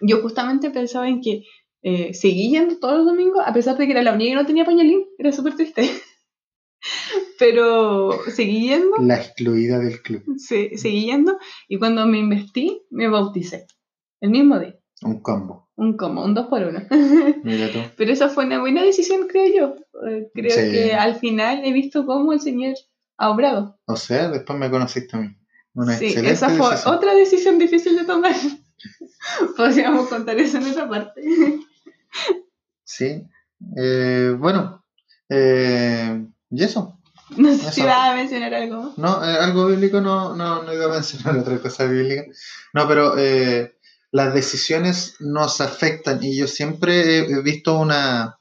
yo 0.00 0.20
justamente 0.22 0.70
pensaba 0.70 1.08
en 1.08 1.20
que 1.20 1.44
eh, 1.82 2.12
seguí 2.14 2.50
yendo 2.50 2.78
todos 2.78 2.98
los 2.98 3.06
domingos, 3.06 3.42
a 3.46 3.52
pesar 3.52 3.76
de 3.76 3.86
que 3.86 3.92
era 3.92 4.02
la 4.02 4.12
única 4.12 4.30
que 4.30 4.34
no 4.36 4.46
tenía 4.46 4.64
pañalín, 4.64 5.04
era 5.18 5.32
súper 5.32 5.54
triste. 5.56 5.82
Pero 7.38 8.10
seguí 8.34 8.68
yendo, 8.68 8.96
La 9.00 9.16
excluida 9.16 9.78
del 9.78 10.00
club. 10.02 10.22
se- 10.38 10.76
seguí 10.76 11.06
yendo, 11.06 11.38
y 11.68 11.78
cuando 11.78 12.06
me 12.06 12.18
investí, 12.18 12.82
me 12.90 13.08
bauticé. 13.08 13.66
El 14.20 14.30
mismo 14.30 14.58
día, 14.58 14.74
Un 15.02 15.20
combo. 15.22 15.68
un 15.76 15.96
como, 15.96 16.24
un 16.24 16.34
dos 16.34 16.46
por 16.48 16.62
uno. 16.62 16.80
Mira 17.44 17.70
tú. 17.72 17.78
Pero 17.96 18.12
esa 18.12 18.28
fue 18.28 18.44
una 18.46 18.58
buena 18.60 18.82
decisión, 18.82 19.28
creo 19.28 19.46
yo. 19.54 19.76
Eh, 20.08 20.28
Creo 20.34 20.50
Sí. 20.50 20.70
que 20.72 20.94
al 20.94 21.14
final 21.16 21.62
he 21.64 21.72
visto 21.72 22.04
cómo 22.06 22.32
el 22.32 22.40
Señor 22.40 22.74
ha 23.18 23.30
obrado. 23.30 23.78
O 23.86 23.96
sea, 23.96 24.28
después 24.30 24.58
me 24.58 24.70
conociste 24.70 25.16
a 25.16 25.20
mí. 25.20 25.28
Una 25.74 25.94
Sí, 25.96 26.06
excelente 26.06 26.32
esa 26.34 26.48
fue 26.50 26.70
decisión. 26.70 26.94
otra 26.94 27.14
decisión 27.14 27.58
difícil 27.58 27.96
de 27.96 28.04
tomar. 28.04 28.34
Podríamos 29.56 30.08
contar 30.08 30.38
eso 30.38 30.58
en 30.58 30.70
otra 30.70 30.88
parte. 30.88 31.22
Sí. 32.84 33.26
Eh, 33.76 34.34
bueno, 34.38 34.84
eh, 35.28 36.26
y 36.50 36.64
eso. 36.64 36.98
No 37.36 37.54
sé 37.54 37.72
si 37.72 37.82
vas 37.82 38.10
a 38.10 38.14
mencionar 38.14 38.54
algo. 38.54 38.94
No, 38.96 39.22
eh, 39.22 39.36
algo 39.38 39.66
bíblico 39.66 40.00
no, 40.00 40.34
no, 40.34 40.62
no 40.62 40.72
iba 40.72 40.86
a 40.86 40.90
mencionar 40.90 41.36
otra 41.36 41.58
cosa 41.58 41.84
bíblica. 41.84 42.24
No, 42.72 42.88
pero 42.88 43.14
las 44.10 44.32
decisiones 44.32 45.16
nos 45.20 45.60
afectan 45.60 46.22
y 46.22 46.36
yo 46.36 46.46
siempre 46.46 47.18
he, 47.18 47.42
visto 47.42 47.78
una, 47.78 48.38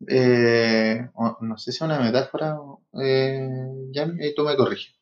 no 0.00 1.58
sé 1.58 1.72
si 1.72 1.76
es 1.76 1.80
una 1.82 2.00
metáfora, 2.00 2.56
eh, 3.02 3.46
ya, 3.92 4.06
y 4.18 4.34
tú 4.34 4.44
me 4.44 4.56
corriges, 4.56 4.94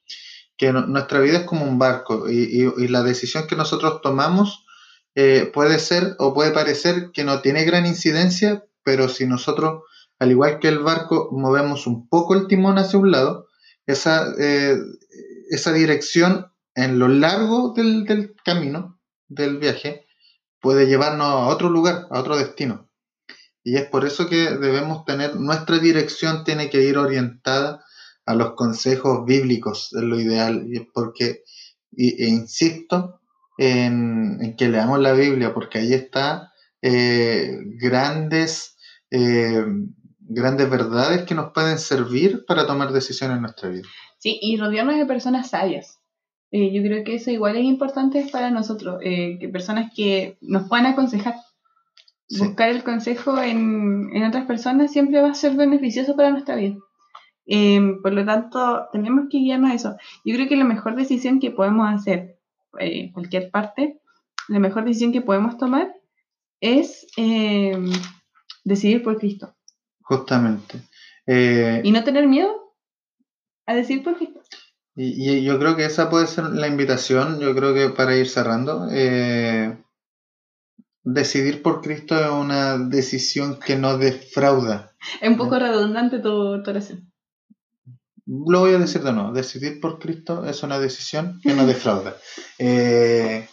que 0.62 0.72
nuestra 0.72 1.18
vida 1.18 1.38
es 1.38 1.44
como 1.44 1.64
un 1.64 1.76
barco 1.76 2.30
y 2.30 2.86
la 2.86 3.02
decisión 3.02 3.48
que 3.48 3.56
nosotros 3.56 4.00
tomamos 4.00 4.64
eh, 5.16 5.50
puede 5.52 5.80
ser 5.80 6.14
o 6.20 6.32
puede 6.34 6.52
parecer 6.52 7.10
que 7.12 7.24
no 7.24 7.40
tiene 7.40 7.64
gran 7.64 7.84
incidencia, 7.84 8.64
pero 8.84 9.08
si 9.08 9.26
nosotros, 9.26 9.82
al 10.20 10.30
igual 10.30 10.60
que 10.60 10.68
el 10.68 10.78
barco, 10.78 11.30
movemos 11.32 11.88
un 11.88 12.08
poco 12.08 12.34
el 12.34 12.46
timón 12.46 12.78
hacia 12.78 13.00
un 13.00 13.10
lado, 13.10 13.48
esa, 13.86 14.32
eh, 14.38 14.76
esa 15.50 15.72
dirección 15.72 16.46
en 16.76 17.00
lo 17.00 17.08
largo 17.08 17.74
del, 17.74 18.04
del 18.04 18.36
camino, 18.44 19.00
del 19.26 19.58
viaje, 19.58 20.06
puede 20.60 20.86
llevarnos 20.86 21.26
a 21.26 21.48
otro 21.48 21.70
lugar, 21.70 22.06
a 22.08 22.20
otro 22.20 22.36
destino. 22.36 22.88
Y 23.64 23.78
es 23.78 23.86
por 23.86 24.04
eso 24.04 24.28
que 24.28 24.56
debemos 24.58 25.04
tener, 25.06 25.34
nuestra 25.34 25.80
dirección 25.80 26.44
tiene 26.44 26.70
que 26.70 26.82
ir 26.82 26.98
orientada 26.98 27.84
a 28.24 28.34
los 28.34 28.52
consejos 28.54 29.24
bíblicos, 29.26 29.92
es 29.92 30.02
lo 30.02 30.20
ideal, 30.20 30.66
porque, 30.92 31.42
e 31.96 32.28
insisto 32.28 33.20
en, 33.58 34.38
en 34.40 34.56
que 34.56 34.68
leamos 34.68 35.00
la 35.00 35.12
Biblia, 35.12 35.52
porque 35.52 35.78
ahí 35.78 35.92
está 35.92 36.52
eh, 36.84 37.58
grandes, 37.80 38.76
eh, 39.10 39.64
grandes 40.18 40.68
verdades 40.68 41.22
que 41.22 41.34
nos 41.34 41.52
pueden 41.52 41.78
servir 41.78 42.44
para 42.46 42.66
tomar 42.66 42.92
decisiones 42.92 43.36
en 43.36 43.42
nuestra 43.42 43.68
vida. 43.68 43.88
Sí, 44.18 44.38
y 44.42 44.56
rodearnos 44.56 44.96
de 44.96 45.06
personas 45.06 45.50
sabias. 45.50 46.00
Eh, 46.50 46.72
yo 46.72 46.82
creo 46.82 47.04
que 47.04 47.14
eso 47.14 47.30
igual 47.30 47.56
es 47.56 47.64
importante 47.64 48.26
para 48.30 48.50
nosotros, 48.50 48.98
que 49.00 49.48
personas 49.52 49.92
que 49.94 50.36
nos 50.40 50.68
puedan 50.68 50.86
aconsejar. 50.86 51.36
Sí. 52.28 52.40
Buscar 52.40 52.70
el 52.70 52.82
consejo 52.82 53.40
en, 53.42 54.10
en 54.14 54.24
otras 54.24 54.46
personas 54.46 54.92
siempre 54.92 55.20
va 55.20 55.30
a 55.30 55.34
ser 55.34 55.54
beneficioso 55.54 56.16
para 56.16 56.30
nuestra 56.30 56.56
vida. 56.56 56.76
Eh, 57.46 57.80
por 58.02 58.12
lo 58.12 58.24
tanto, 58.24 58.86
tenemos 58.92 59.26
que 59.30 59.38
guiarnos 59.38 59.70
a 59.70 59.74
eso. 59.74 59.96
Yo 60.24 60.34
creo 60.34 60.48
que 60.48 60.56
la 60.56 60.64
mejor 60.64 60.94
decisión 60.96 61.40
que 61.40 61.50
podemos 61.50 61.92
hacer, 61.92 62.38
eh, 62.78 63.10
cualquier 63.12 63.50
parte, 63.50 64.00
la 64.48 64.58
mejor 64.58 64.84
decisión 64.84 65.12
que 65.12 65.22
podemos 65.22 65.56
tomar 65.58 65.94
es 66.60 67.06
eh, 67.16 67.76
decidir 68.64 69.02
por 69.02 69.18
Cristo. 69.18 69.54
Justamente. 70.02 70.78
Eh, 71.26 71.80
Y 71.84 71.92
no 71.92 72.04
tener 72.04 72.26
miedo 72.26 72.74
a 73.66 73.74
decidir 73.74 74.02
por 74.04 74.16
Cristo. 74.16 74.40
Y, 74.94 75.30
y 75.30 75.42
yo 75.42 75.58
creo 75.58 75.74
que 75.76 75.86
esa 75.86 76.10
puede 76.10 76.26
ser 76.26 76.44
la 76.44 76.68
invitación, 76.68 77.40
yo 77.40 77.54
creo 77.54 77.72
que 77.72 77.88
para 77.88 78.16
ir 78.16 78.28
cerrando, 78.28 78.88
eh, 78.90 79.76
decidir 81.02 81.62
por 81.62 81.80
Cristo 81.80 82.14
es 82.18 82.30
una 82.30 82.78
decisión 82.78 83.58
que 83.58 83.76
no 83.76 83.96
defrauda. 83.96 84.92
Es 85.20 85.30
un 85.30 85.36
poco 85.36 85.58
redundante 85.58 86.18
tu, 86.18 86.62
tu 86.62 86.70
oración. 86.70 87.11
Lo 88.26 88.60
voy 88.60 88.74
a 88.74 88.78
decir 88.78 89.02
de 89.02 89.12
nuevo, 89.12 89.32
decidir 89.32 89.80
por 89.80 89.98
Cristo 89.98 90.44
es 90.46 90.62
una 90.62 90.78
decisión 90.78 91.40
que 91.42 91.54
no 91.54 91.66
defrauda. 91.66 92.16
Eh, 92.58 93.48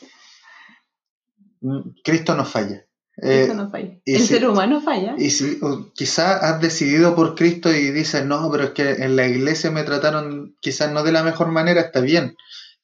mm, 1.62 1.80
Cristo 2.04 2.36
no 2.36 2.46
falla. 2.46 2.86
Eh, 3.22 3.44
Eso 3.44 3.54
no 3.54 3.70
falla. 3.70 3.98
y 4.06 4.16
El 4.16 4.22
si- 4.22 4.28
ser 4.28 4.48
humano 4.48 4.80
falla. 4.82 5.16
Y 5.18 5.30
si 5.32 5.60
quizás 5.94 6.42
has 6.42 6.62
decidido 6.62 7.16
por 7.16 7.36
Cristo 7.36 7.70
y 7.74 7.92
dices, 7.92 8.26
no, 8.26 8.50
pero 8.52 8.66
es 8.66 8.70
que 8.72 8.92
en 8.92 9.16
la 9.16 9.28
iglesia 9.28 9.72
me 9.72 9.84
trataron 9.84 10.56
quizás 10.62 10.92
no 10.92 11.04
de 11.04 11.12
la 11.12 11.24
mejor 11.24 11.48
manera, 11.52 11.82
está 11.82 12.00
bien. 12.00 12.38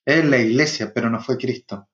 Es 0.03 0.25
la 0.25 0.37
iglesia, 0.37 0.91
pero 0.93 1.09
no 1.09 1.21
fue 1.21 1.37
Cristo. 1.37 1.87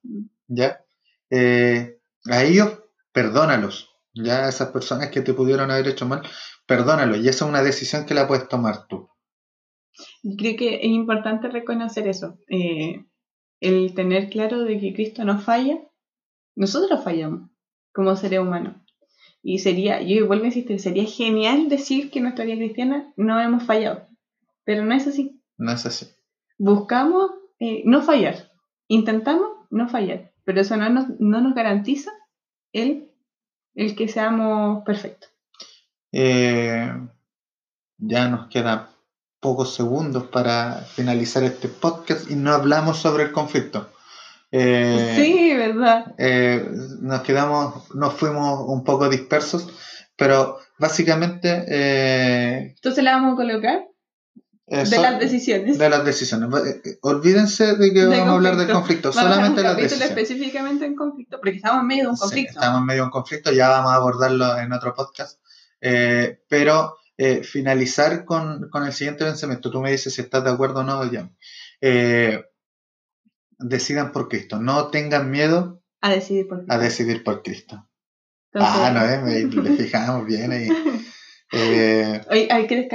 ¿Ya? 0.47 0.81
Eh, 1.29 1.99
a 2.29 2.43
ellos, 2.43 2.79
perdónalos. 3.11 3.89
Ya 4.13 4.45
a 4.45 4.49
esas 4.49 4.69
personas 4.69 5.09
que 5.09 5.21
te 5.21 5.33
pudieron 5.33 5.69
haber 5.71 5.87
hecho 5.87 6.05
mal, 6.07 6.21
perdónalos. 6.65 7.19
Y 7.19 7.29
esa 7.29 7.45
es 7.45 7.49
una 7.49 7.61
decisión 7.63 8.05
que 8.05 8.13
la 8.15 8.27
puedes 8.27 8.47
tomar 8.49 8.87
tú. 8.87 9.07
Creo 10.37 10.55
que 10.55 10.75
es 10.75 10.85
importante 10.85 11.47
reconocer 11.49 12.07
eso. 12.07 12.37
eh, 12.49 13.05
el 13.61 13.93
tener 13.93 14.29
claro 14.29 14.63
de 14.63 14.79
que 14.79 14.93
Cristo 14.93 15.23
no 15.23 15.39
falla. 15.39 15.79
Nosotros 16.55 17.03
fallamos 17.03 17.49
como 17.93 18.15
seres 18.15 18.39
humanos. 18.39 18.75
Y 19.43 19.59
sería, 19.59 20.01
yo 20.01 20.27
vuelvo 20.27 20.43
a 20.43 20.47
insistir, 20.47 20.79
sería 20.79 21.05
genial 21.05 21.69
decir 21.69 22.11
que 22.11 22.19
en 22.19 22.23
nuestra 22.23 22.45
vida 22.45 22.57
cristiana 22.57 23.13
no 23.15 23.39
hemos 23.39 23.63
fallado. 23.63 24.07
Pero 24.65 24.83
no 24.83 24.93
es 24.93 25.07
así. 25.07 25.41
No 25.57 25.71
es 25.71 25.85
así. 25.85 26.07
Buscamos 26.57 27.31
eh, 27.59 27.83
no 27.85 28.01
fallar. 28.01 28.51
Intentamos 28.87 29.49
no 29.69 29.87
fallar. 29.87 30.31
Pero 30.43 30.61
eso 30.61 30.75
no 30.75 30.89
nos, 30.89 31.07
no 31.19 31.39
nos 31.41 31.53
garantiza 31.53 32.11
el, 32.73 33.11
el 33.75 33.95
que 33.95 34.07
seamos 34.07 34.83
perfectos. 34.83 35.29
Eh, 36.11 36.91
ya 37.97 38.27
nos 38.27 38.47
quedan 38.49 38.87
pocos 39.41 39.73
segundos 39.75 40.25
para 40.27 40.75
finalizar 40.93 41.43
este 41.43 41.67
podcast 41.67 42.29
y 42.31 42.35
no 42.35 42.53
hablamos 42.53 42.99
sobre 42.99 43.23
el 43.23 43.31
conflicto. 43.33 43.89
Eh, 44.51 45.13
sí, 45.17 45.53
¿verdad? 45.55 46.13
eh, 46.17 46.65
nos 47.01 47.21
quedamos, 47.21 47.93
nos 47.95 48.13
fuimos 48.13 48.63
un 48.67 48.83
poco 48.83 49.09
dispersos, 49.09 49.67
pero 50.15 50.59
básicamente 50.77 51.65
eh, 51.67 52.73
Entonces 52.75 53.03
la 53.03 53.13
vamos 53.13 53.33
a 53.33 53.35
colocar 53.37 53.79
eh, 54.67 54.83
de 54.85 54.97
las 54.99 55.19
decisiones. 55.19 55.77
de 55.77 55.89
las 55.89 56.05
decisiones. 56.05 56.49
Eh, 56.65 56.81
eh, 56.85 56.97
Olvídense 57.01 57.75
de 57.77 57.93
que 57.93 58.01
De 58.01 58.07
vamos 58.07 58.27
a 58.27 58.31
hablar 58.33 58.57
del 58.57 58.69
conflicto. 58.71 59.09
conflicto, 59.09 59.11
Vamos 59.15 59.23
a 59.23 59.33
solamente 59.33 59.61
un 59.61 59.67
las 59.67 59.75
decisiones. 59.77 60.09
específicamente 60.09 60.85
en 60.85 60.95
conflicto, 60.95 61.37
porque 61.39 61.55
estamos 61.57 61.81
en 61.81 61.87
medio 61.87 62.03
de 62.03 62.09
un 62.09 62.17
Sí, 62.17 62.21
conflicto. 62.21 62.51
estamos 62.59 62.79
en 62.81 62.85
medio 62.85 63.01
de 63.01 63.05
un 63.05 63.11
conflicto, 63.11 63.51
ya 63.51 63.69
vamos 63.69 63.91
a 63.91 63.95
abordarlo 63.95 64.57
en 64.59 64.71
otro 64.73 64.93
podcast. 64.93 65.39
Pero 65.79 66.97
eh, 67.17 67.43
finalizar 67.43 68.25
con, 68.25 68.69
con 68.69 68.85
el 68.85 68.93
siguiente 68.93 69.25
pensamiento. 69.25 69.69
Tú 69.71 69.81
me 69.81 69.91
dices 69.91 70.13
si 70.13 70.21
estás 70.21 70.43
de 70.43 70.49
acuerdo 70.51 70.79
o 70.81 70.83
no, 70.83 70.99
Jan. 71.09 71.35
Eh, 71.81 72.43
decidan 73.59 74.11
por 74.11 74.27
Cristo. 74.29 74.59
No 74.59 74.87
tengan 74.89 75.29
miedo 75.29 75.81
A 76.01 76.09
decidir 76.09 76.47
por 76.47 76.65
qué. 76.65 76.73
a 76.73 76.77
decidir 76.77 77.23
por 77.23 77.43
Cristo. 77.43 77.87
Entonces, 78.53 78.81
ah, 78.81 78.91
no, 78.91 79.05
eh, 79.05 79.45
me- 79.45 79.61
le 79.63 79.71
fijamos 79.77 80.25
bien 80.25 80.51
ahí. 80.51 80.67
Eh, 81.53 82.21
Hoy 82.29 82.47
hay 82.49 82.65
que 82.65 82.87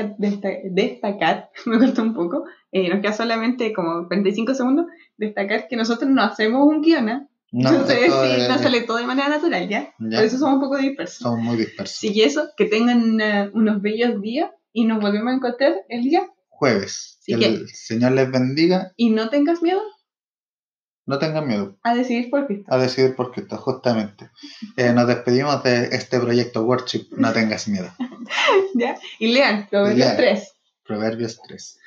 destacar, 0.71 1.51
me 1.67 1.79
corto 1.79 2.01
un 2.01 2.15
poco, 2.15 2.45
eh, 2.73 2.89
nos 2.89 3.03
queda 3.03 3.13
solamente 3.13 3.75
como 3.75 4.07
45 4.07 4.55
segundos, 4.55 4.87
destacar 5.19 5.69
que 5.69 5.77
nosotros 5.77 6.11
no 6.11 6.23
hacemos 6.23 6.67
un 6.67 6.81
guion, 6.81 7.09
¿ah? 7.11 7.29
No, 7.53 7.69
Entonces, 7.71 7.99
sí, 7.99 8.05
es- 8.43 8.49
no 8.49 8.59
sale 8.59 8.81
todo 8.83 8.97
de 8.99 9.07
manera 9.07 9.29
natural, 9.29 9.69
¿ya? 9.69 9.95
ya, 9.99 10.17
Por 10.19 10.27
eso 10.27 10.39
somos 10.39 10.55
un 10.57 10.61
poco 10.61 10.77
dispersos. 10.79 11.19
somos 11.19 11.41
muy 11.41 11.57
dispersos. 11.57 11.97
Así 11.99 12.13
que 12.13 12.25
eso, 12.25 12.49
que 12.57 12.65
tengan 12.67 13.21
eh, 13.21 13.51
unos 13.55 13.81
bellos 13.83 14.21
días 14.21 14.51
y 14.73 14.85
nos 14.85 15.01
volvemos 15.01 15.33
a 15.33 15.37
encontrar 15.37 15.75
el 15.89 16.03
día. 16.03 16.27
Jueves. 16.49 17.19
Sí 17.21 17.33
que 17.35 17.39
que- 17.41 17.47
el 17.47 17.69
Señor 17.69 18.13
les 18.13 18.31
bendiga. 18.31 18.93
Y 18.97 19.11
no 19.11 19.29
tengas 19.31 19.61
miedo 19.63 19.81
No 21.07 21.19
tengan 21.19 21.47
miedo. 21.47 21.79
a 21.83 21.95
decidir 21.95 22.31
por 22.31 22.47
Cristo. 22.47 22.67
a 22.73 22.79
decidir 22.79 23.15
por 23.15 23.31
Cristo, 23.33 23.57
justamente. 23.59 24.31
Eh, 24.77 24.93
nos 24.93 25.07
despedimos 25.07 25.63
de 25.63 25.85
este 25.93 26.19
proyecto 26.19 26.65
Worship, 26.65 27.07
no 27.17 27.33
tengas 27.33 27.69
miedo. 27.69 27.89
¿Ya? 28.75 28.97
Y 29.21 29.29
lean, 29.29 29.69
Proverbios 29.71 29.99
Lean. 29.99 30.17
3. 30.17 30.53
Proverbios 30.85 31.41
3. 31.47 31.79